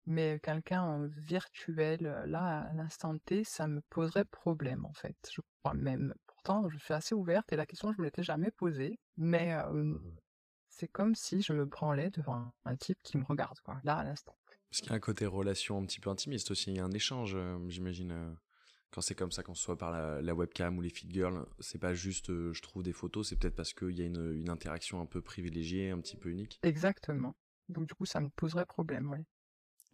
mais 0.07 0.39
quelqu'un 0.41 0.81
en 0.81 1.07
virtuel, 1.07 2.23
là, 2.27 2.69
à 2.69 2.73
l'instant 2.73 3.17
T, 3.17 3.43
ça 3.43 3.67
me 3.67 3.81
poserait 3.89 4.25
problème 4.25 4.85
en 4.85 4.93
fait. 4.93 5.17
Je 5.29 5.41
crois 5.59 5.73
même. 5.73 6.13
Pourtant, 6.27 6.69
je 6.69 6.77
suis 6.77 6.93
assez 6.93 7.13
ouverte 7.13 7.51
et 7.51 7.57
la 7.57 7.65
question, 7.65 7.91
je 7.91 7.99
me 7.99 8.05
l'étais 8.05 8.23
jamais 8.23 8.51
posée, 8.51 8.97
mais 9.17 9.53
c'est 10.69 10.87
comme 10.87 11.13
si 11.13 11.41
je 11.41 11.51
me 11.51 11.65
branlais 11.65 12.09
devant 12.09 12.53
un 12.63 12.75
type 12.77 12.99
qui 13.03 13.17
me 13.17 13.25
regarde, 13.25 13.59
quoi, 13.61 13.79
là, 13.83 13.97
à 13.97 14.03
l'instant. 14.05 14.35
Parce 14.69 14.81
qu'il 14.81 14.89
y 14.89 14.93
a 14.93 14.95
un 14.95 14.99
côté 14.99 15.25
relation 15.25 15.77
un 15.77 15.85
petit 15.85 15.99
peu 15.99 16.09
intimiste 16.09 16.51
aussi, 16.51 16.71
il 16.71 16.77
y 16.77 16.79
a 16.79 16.85
un 16.85 16.91
échange, 16.91 17.33
euh, 17.35 17.57
j'imagine. 17.67 18.11
Euh, 18.11 18.33
quand 18.91 19.01
c'est 19.01 19.15
comme 19.15 19.31
ça, 19.31 19.43
quand 19.43 19.53
ce 19.53 19.61
soit 19.61 19.77
par 19.77 19.91
la, 19.91 20.33
webcam 20.33 20.77
ou 20.77 20.81
les 20.81 20.89
feed 20.89 21.11
girls, 21.11 21.45
c'est 21.59 21.77
pas 21.77 21.93
juste 21.93 22.29
euh, 22.29 22.53
je 22.53 22.61
trouve 22.61 22.83
des 22.83 22.93
photos, 22.93 23.29
c'est 23.29 23.35
peut-être 23.35 23.55
parce 23.55 23.73
qu'il 23.73 23.91
y 23.91 24.01
a 24.01 24.05
une, 24.05 24.33
une, 24.33 24.49
interaction 24.49 25.01
un 25.01 25.05
peu 25.05 25.21
privilégiée, 25.21 25.91
un 25.91 25.99
petit 25.99 26.15
peu 26.15 26.29
unique. 26.29 26.59
Exactement. 26.63 27.35
Donc 27.67 27.87
du 27.87 27.93
coup, 27.93 28.05
ça 28.05 28.21
me 28.21 28.29
poserait 28.29 28.65
problème, 28.65 29.11
oui. 29.11 29.19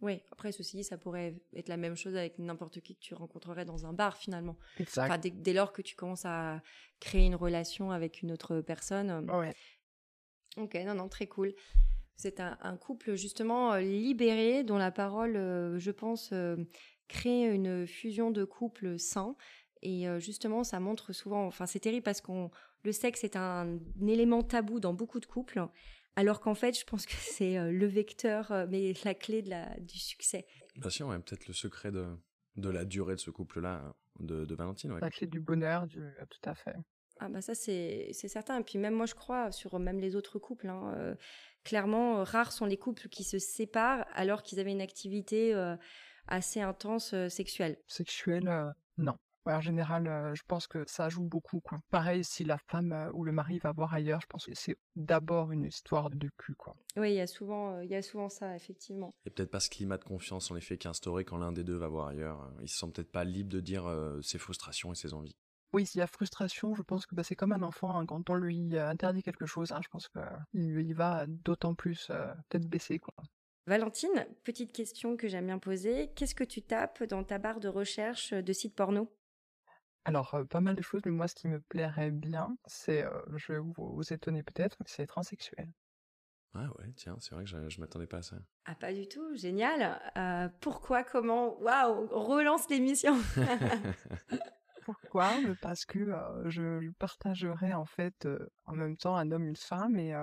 Oui, 0.00 0.20
après, 0.32 0.52
ceci 0.52 0.76
dit, 0.76 0.84
ça 0.84 0.98
pourrait 0.98 1.40
être 1.54 1.68
la 1.68 1.76
même 1.76 1.96
chose 1.96 2.14
avec 2.14 2.38
n'importe 2.38 2.80
qui 2.80 2.94
que 2.94 3.00
tu 3.00 3.14
rencontrerais 3.14 3.64
dans 3.64 3.86
un 3.86 3.92
bar, 3.92 4.16
finalement. 4.16 4.58
Exact. 4.78 5.10
Enfin, 5.10 5.18
dès, 5.18 5.52
lors 5.52 5.72
que 5.72 5.82
tu 5.82 5.96
commences 5.96 6.26
à 6.26 6.62
créer 7.00 7.24
une 7.24 7.34
relation 7.34 7.90
avec 7.90 8.20
une 8.20 8.30
autre 8.30 8.60
personne. 8.60 9.30
Ouais. 9.30 9.54
Ok, 10.56 10.74
non, 10.84 10.94
non, 10.94 11.08
très 11.08 11.26
cool. 11.26 11.54
C'est 12.16 12.40
un, 12.40 12.76
couple 12.76 13.16
justement 13.16 13.72
euh, 13.72 13.80
libéré 13.80 14.62
dont 14.62 14.78
la 14.78 14.92
parole, 14.92 15.36
euh, 15.36 15.78
je 15.78 15.90
pense, 15.90 16.30
euh, 16.32 16.56
crée 17.08 17.52
une 17.52 17.86
fusion 17.86 18.30
de 18.30 18.44
couples 18.44 18.98
sains. 18.98 19.36
Et 19.82 20.06
justement, 20.18 20.64
ça 20.64 20.80
montre 20.80 21.12
souvent, 21.12 21.44
enfin 21.46 21.66
c'est 21.66 21.78
terrible 21.78 22.04
parce 22.04 22.22
qu'on 22.22 22.50
le 22.84 22.92
sexe 22.92 23.22
est 23.22 23.36
un, 23.36 23.78
élément 24.00 24.42
tabou 24.42 24.80
dans 24.80 24.94
beaucoup 24.94 25.20
de 25.20 25.26
couples, 25.26 25.62
alors 26.16 26.40
qu'en 26.40 26.54
fait, 26.54 26.78
je 26.78 26.86
pense 26.86 27.04
que 27.04 27.12
c'est 27.18 27.70
le 27.70 27.86
vecteur, 27.86 28.66
mais 28.70 28.94
la 29.04 29.12
clé 29.12 29.42
de 29.42 29.50
la, 29.50 29.78
du 29.80 29.98
succès. 29.98 30.46
Bien 30.76 30.88
sûr, 30.88 31.08
peut-être 31.08 31.46
le 31.48 31.52
secret 31.52 31.92
de, 31.92 32.06
de 32.56 32.70
la 32.70 32.86
durée 32.86 33.14
de 33.14 33.20
ce 33.20 33.30
couple-là, 33.30 33.94
de, 34.20 34.46
de 34.46 34.54
Valentine. 34.54 34.98
La 35.00 35.10
clé 35.10 35.26
du 35.26 35.40
bonheur, 35.40 35.86
du, 35.86 35.98
tout 36.30 36.48
à 36.48 36.54
fait. 36.54 36.76
Ah 37.24 37.30
bah 37.30 37.40
ça 37.40 37.54
c'est 37.54 38.12
certain. 38.12 38.60
Et 38.60 38.62
puis 38.62 38.78
même 38.78 38.94
moi 38.94 39.06
je 39.06 39.14
crois 39.14 39.50
sur 39.50 39.78
même 39.78 39.98
les 39.98 40.14
autres 40.14 40.38
couples. 40.38 40.68
Hein, 40.68 41.16
clairement, 41.64 42.18
euh, 42.18 42.22
rares 42.22 42.52
sont 42.52 42.66
les 42.66 42.76
couples 42.76 43.08
qui 43.08 43.24
se 43.24 43.38
séparent 43.38 44.06
alors 44.12 44.42
qu'ils 44.42 44.60
avaient 44.60 44.72
une 44.72 44.80
activité 44.80 45.54
euh, 45.54 45.76
assez 46.28 46.60
intense 46.60 47.14
euh, 47.14 47.28
sexuelle. 47.28 47.78
Sexuelle, 47.88 48.72
non. 48.98 49.14
en 49.46 49.60
général, 49.60 50.32
je 50.34 50.42
pense 50.46 50.66
que 50.66 50.84
ça 50.86 51.08
joue 51.08 51.24
beaucoup. 51.24 51.60
Quoi. 51.60 51.80
Pareil, 51.90 52.22
si 52.24 52.44
la 52.44 52.58
femme 52.68 53.10
ou 53.14 53.24
le 53.24 53.32
mari 53.32 53.58
va 53.58 53.72
voir 53.72 53.92
ailleurs, 53.92 54.20
je 54.20 54.26
pense 54.26 54.46
que 54.46 54.54
c'est 54.54 54.76
d'abord 54.94 55.50
une 55.50 55.64
histoire 55.64 56.10
de 56.10 56.30
cul. 56.38 56.54
Quoi. 56.54 56.76
Oui, 56.96 57.12
il 57.12 57.16
y, 57.16 57.20
a 57.20 57.26
souvent, 57.26 57.80
il 57.80 57.90
y 57.90 57.94
a 57.94 58.02
souvent 58.02 58.28
ça, 58.28 58.54
effectivement. 58.54 59.14
Et 59.26 59.30
peut-être 59.30 59.50
pas 59.50 59.60
ce 59.60 59.70
climat 59.70 59.98
de 59.98 60.04
confiance, 60.04 60.50
en 60.50 60.56
effet, 60.56 60.78
qu'instauré 60.78 61.24
quand 61.24 61.38
l'un 61.38 61.52
des 61.52 61.64
deux 61.64 61.76
va 61.76 61.88
voir 61.88 62.08
ailleurs. 62.08 62.50
Il 62.62 62.68
se 62.68 62.78
sent 62.78 62.86
peut-être 62.94 63.10
pas 63.10 63.24
libre 63.24 63.50
de 63.50 63.60
dire 63.60 63.84
ses 64.22 64.38
frustrations 64.38 64.92
et 64.92 64.96
ses 64.96 65.12
envies. 65.12 65.36
Oui, 65.74 65.86
s'il 65.86 65.98
y 65.98 66.02
a 66.02 66.06
frustration, 66.06 66.76
je 66.76 66.82
pense 66.82 67.04
que 67.04 67.16
bah, 67.16 67.24
c'est 67.24 67.34
comme 67.34 67.50
un 67.50 67.62
enfant, 67.62 67.98
hein, 67.98 68.06
quand 68.06 68.30
on 68.30 68.34
lui 68.34 68.76
euh, 68.76 68.88
interdit 68.88 69.24
quelque 69.24 69.44
chose, 69.44 69.72
hein, 69.72 69.80
je 69.82 69.88
pense 69.88 70.08
qu'il 70.08 70.80
il 70.80 70.94
va 70.94 71.26
d'autant 71.26 71.74
plus 71.74 72.06
euh, 72.10 72.32
tête 72.48 72.68
baissée. 72.68 73.00
Quoi. 73.00 73.12
Valentine, 73.66 74.24
petite 74.44 74.72
question 74.72 75.16
que 75.16 75.26
j'aime 75.26 75.46
bien 75.46 75.58
poser. 75.58 76.12
Qu'est-ce 76.14 76.36
que 76.36 76.44
tu 76.44 76.62
tapes 76.62 77.02
dans 77.02 77.24
ta 77.24 77.38
barre 77.38 77.58
de 77.58 77.66
recherche 77.66 78.32
de 78.32 78.52
sites 78.52 78.76
porno? 78.76 79.12
Alors, 80.04 80.34
euh, 80.36 80.44
pas 80.44 80.60
mal 80.60 80.76
de 80.76 80.82
choses, 80.82 81.02
mais 81.06 81.10
moi, 81.10 81.26
ce 81.26 81.34
qui 81.34 81.48
me 81.48 81.58
plairait 81.60 82.12
bien, 82.12 82.56
c'est, 82.66 83.04
je 83.34 83.54
vais 83.54 83.58
vous, 83.58 84.00
étonner 84.12 84.44
peut-être, 84.44 84.76
c'est 84.86 85.08
transsexuel. 85.08 85.72
Ah 86.54 86.68
ouais, 86.78 86.92
tiens, 86.94 87.16
c'est 87.18 87.34
vrai 87.34 87.42
que 87.42 87.50
je, 87.50 87.56
ne 87.56 87.80
m'attendais 87.80 88.06
pas 88.06 88.18
à 88.18 88.22
ça. 88.22 88.36
Ah 88.66 88.76
pas 88.76 88.92
du 88.92 89.08
tout, 89.08 89.34
génial. 89.34 90.00
pourquoi, 90.60 91.02
comment? 91.02 91.60
Waouh, 91.60 92.06
relance 92.12 92.70
l'émission. 92.70 93.16
Pourquoi 94.84 95.32
Parce 95.62 95.84
que 95.84 96.04
je 96.46 96.90
partagerai 96.92 97.74
en 97.74 97.86
fait 97.86 98.28
en 98.66 98.74
même 98.74 98.96
temps 98.96 99.16
un 99.16 99.30
homme, 99.30 99.46
une 99.46 99.56
femme 99.56 99.96
et 99.96 100.14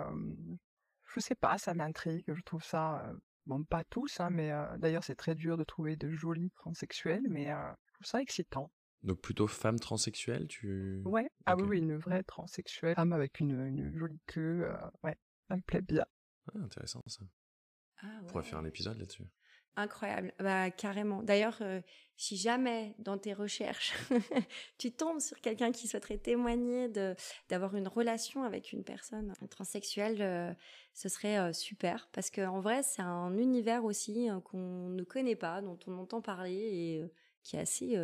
je 1.14 1.20
sais 1.20 1.36
pas, 1.36 1.58
ça 1.58 1.74
m'intrigue, 1.74 2.24
je 2.28 2.42
trouve 2.42 2.64
ça, 2.64 3.14
bon 3.46 3.64
pas 3.64 3.84
tous, 3.84 4.20
hein, 4.20 4.30
mais 4.30 4.52
d'ailleurs 4.78 5.04
c'est 5.04 5.16
très 5.16 5.36
dur 5.36 5.58
de 5.58 5.64
trouver 5.64 5.96
de 5.96 6.10
jolis 6.12 6.52
transsexuels, 6.52 7.26
mais 7.30 7.46
je 7.46 7.94
trouve 7.94 8.06
ça 8.06 8.22
excitant. 8.22 8.72
Donc 9.04 9.20
plutôt 9.20 9.48
femme 9.48 9.80
transsexuelle, 9.80 10.48
tu... 10.48 11.02
Ouais, 11.06 11.30
ah 11.48 11.56
oui, 11.56 11.64
oui, 11.64 11.78
une 11.80 11.98
vraie 11.98 12.24
transsexuelle, 12.24 12.96
femme 12.96 13.14
avec 13.14 13.40
une, 13.40 13.98
jolie 13.98 14.22
queue, 14.28 14.72
ouais, 15.04 15.18
ça 15.48 15.56
me 15.56 15.62
plaît 15.62 15.82
bien. 15.82 16.06
Ah, 16.54 16.60
intéressant 16.60 17.02
ça. 17.08 17.24
Ah, 18.04 18.20
On 18.22 18.26
pourrait 18.28 18.44
faire 18.44 18.60
un 18.60 18.66
épisode 18.66 18.98
là-dessus. 18.98 19.26
Incroyable, 19.78 20.34
bah 20.38 20.70
carrément. 20.70 21.24
D'ailleurs, 21.24 21.58
euh, 21.62 21.80
si 22.18 22.36
jamais 22.36 22.94
dans 23.00 23.18
tes 23.18 23.34
recherches 23.34 23.94
tu 24.78 24.92
tombes 24.92 25.22
sur 25.22 25.40
quelqu'un 25.40 25.72
qui 25.72 25.88
souhaiterait 25.88 26.18
témoigner 26.18 26.90
d'avoir 27.48 27.76
une 27.76 27.88
relation 27.88 28.44
avec 28.44 28.74
une 28.74 28.84
personne 28.84 29.34
transsexuelle, 29.50 30.22
euh, 30.22 30.54
ce 30.94 31.08
serait 31.08 31.38
euh, 31.40 31.54
super 31.54 32.10
parce 32.12 32.30
que 32.30 32.46
en 32.46 32.60
vrai, 32.60 32.84
c'est 32.84 33.02
un 33.02 33.38
univers 33.38 33.86
aussi 33.86 34.28
qu'on 34.44 34.90
ne 34.90 35.04
connaît 35.04 35.38
pas, 35.38 35.62
dont 35.62 35.80
on 35.88 35.98
entend 36.00 36.22
parler 36.22 36.54
et 36.54 37.04
qui 37.42 37.56
est 37.56 37.60
assez 37.60 37.98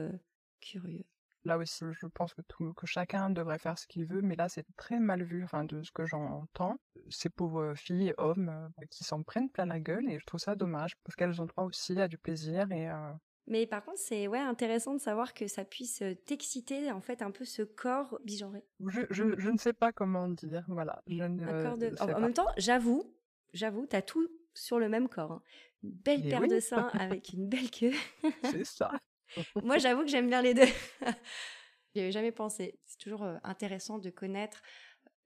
curieux. 0.62 1.04
Là 1.46 1.58
aussi, 1.58 1.86
je 1.92 2.08
pense 2.08 2.34
que, 2.34 2.42
tout, 2.42 2.74
que 2.74 2.86
chacun 2.86 3.30
devrait 3.30 3.60
faire 3.60 3.78
ce 3.78 3.88
qu'il 3.88 4.06
veut, 4.06 4.22
mais 4.22 4.36
là, 4.36 4.50
c'est 4.50 4.66
très 4.76 5.00
mal 5.00 5.24
vu, 5.24 5.44
enfin, 5.44 5.64
de 5.64 5.82
ce 5.84 5.92
que 5.92 6.06
j'entends. 6.06 6.78
Ces 7.10 7.30
pauvres 7.30 7.74
filles, 7.76 8.14
hommes, 8.18 8.50
euh, 8.50 8.86
qui 8.90 9.04
s'en 9.04 9.24
prennent 9.24 9.50
plein 9.50 9.66
la 9.66 9.80
gueule, 9.80 10.10
et 10.10 10.20
je 10.20 10.26
trouve 10.26 10.40
ça 10.40 10.56
dommage, 10.56 10.96
parce 11.04 11.16
qu'elles 11.16 11.42
ont 11.42 11.46
droit 11.46 11.64
aussi 11.64 12.00
à 12.00 12.08
du 12.08 12.18
plaisir, 12.18 12.72
et... 12.72 12.90
Euh, 12.90 13.14
mais 13.50 13.66
par 13.66 13.82
contre, 13.82 13.98
c'est 13.98 14.28
ouais 14.28 14.40
intéressant 14.40 14.94
de 14.94 15.00
savoir 15.00 15.34
que 15.34 15.48
ça 15.48 15.64
puisse 15.64 16.02
euh, 16.02 16.14
t'exciter 16.26 16.92
en 16.92 17.00
fait 17.00 17.22
un 17.22 17.32
peu 17.32 17.46
ce 17.46 17.62
corps 17.62 18.20
bigenré. 18.26 18.62
Je, 18.86 19.02
je, 19.10 19.40
je 19.40 19.50
ne 19.50 19.58
sais 19.58 19.72
pas 19.72 19.94
comment 19.94 20.28
dire, 20.28 20.66
voilà. 20.68 21.02
Je 21.08 21.24
en, 21.24 22.20
même 22.20 22.34
temps, 22.34 22.48
j'avoue, 22.58 23.10
j'avoue, 23.54 23.86
t'as 23.88 24.02
tout 24.02 24.28
sur 24.54 24.80
le 24.80 24.90
même 24.90 25.08
corps. 25.08 25.32
Hein. 25.32 25.42
Une 25.84 25.92
belle 25.92 26.28
paire 26.28 26.46
de 26.48 26.60
seins 26.60 26.90
avec 26.94 27.32
une 27.32 27.48
belle 27.48 27.72
queue. 27.72 27.94
c'est 28.44 28.66
ça. 28.66 28.92
Moi, 29.64 29.78
j'avoue 29.78 30.04
que 30.04 30.10
j'aime 30.10 30.30
bien 30.30 30.42
les 30.42 30.54
deux. 30.54 30.68
J'y 31.96 32.02
avais 32.02 32.12
jamais 32.12 32.32
pensé. 32.32 32.80
C'est 32.86 33.00
toujours 33.00 33.24
euh, 33.24 33.38
intéressant 33.44 33.98
de 33.98 34.10
connaître 34.10 34.62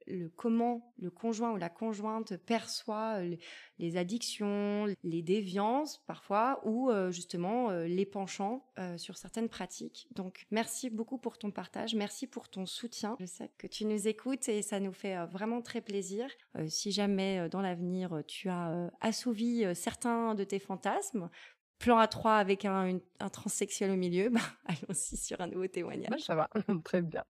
le 0.08 0.30
comment 0.30 0.94
le 0.98 1.12
conjoint 1.12 1.52
ou 1.52 1.58
la 1.58 1.70
conjointe 1.70 2.36
perçoit 2.38 3.20
euh, 3.20 3.36
les 3.78 3.98
addictions, 3.98 4.88
les 5.04 5.22
déviances 5.22 6.02
parfois, 6.08 6.60
ou 6.64 6.90
euh, 6.90 7.12
justement 7.12 7.72
les 7.72 8.06
penchants 8.06 8.66
sur 8.98 9.18
certaines 9.18 9.50
pratiques. 9.50 10.08
Donc 10.16 10.46
merci 10.50 10.90
beaucoup 10.90 11.18
pour 11.18 11.38
ton 11.38 11.52
partage, 11.52 11.94
merci 11.94 12.26
pour 12.26 12.50
ton 12.50 12.66
soutien. 12.66 13.16
Je 13.20 13.26
sais 13.26 13.52
que 13.58 13.68
tu 13.68 13.86
nous 13.86 14.08
écoutes 14.08 14.50
et 14.50 14.62
ça 14.62 14.80
nous 14.80 14.94
fait 14.94 15.24
vraiment 15.28 15.62
très 15.62 15.82
plaisir. 15.82 16.30
si 16.68 16.92
jamais 16.92 17.48
dans 17.50 17.62
l'avenir 17.62 18.24
tu 18.28 18.50
as 18.50 18.90
assouvi 19.02 19.66
certains 19.76 20.36
de 20.36 20.44
tes 20.44 20.60
fantasmes, 20.60 21.30
plan 21.82 21.98
à 21.98 22.08
3 22.08 22.36
avec 22.36 22.66
un, 22.66 23.00
un 23.20 23.30
transsexuel 23.30 23.92
au 23.92 23.96
milieu, 23.96 24.30
bah, 24.30 24.40
allons-y 24.66 25.18
sur 25.18 25.42
un 25.42 25.48
nouveau 25.48 25.68
témoignage. 25.68 26.10
Bah, 26.10 26.18
ça 26.20 26.36
va, 26.36 26.50
très 26.84 27.02
bien. 27.02 27.24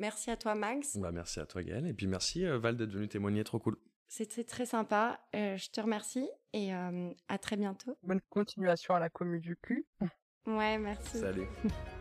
Merci 0.00 0.30
à 0.30 0.36
toi, 0.36 0.54
Max. 0.54 0.96
Bah, 0.98 1.12
merci 1.12 1.40
à 1.40 1.46
toi, 1.46 1.62
Gaëlle. 1.62 1.86
Et 1.86 1.94
puis 1.94 2.06
merci, 2.06 2.44
euh, 2.44 2.58
Val, 2.58 2.76
d'être 2.76 2.92
venu 2.92 3.08
témoigner. 3.08 3.44
Trop 3.44 3.58
cool. 3.58 3.76
C'était 4.08 4.44
très 4.44 4.66
sympa. 4.66 5.20
Euh, 5.34 5.56
je 5.56 5.70
te 5.70 5.80
remercie 5.80 6.28
et 6.52 6.74
euh, 6.74 7.10
à 7.28 7.38
très 7.38 7.56
bientôt. 7.56 7.96
Bonne 8.02 8.20
continuation 8.28 8.94
à 8.94 9.00
la 9.00 9.08
commune 9.08 9.40
du 9.40 9.56
cul. 9.56 9.86
Ouais, 10.46 10.78
merci. 10.78 11.18
Salut. 11.18 11.48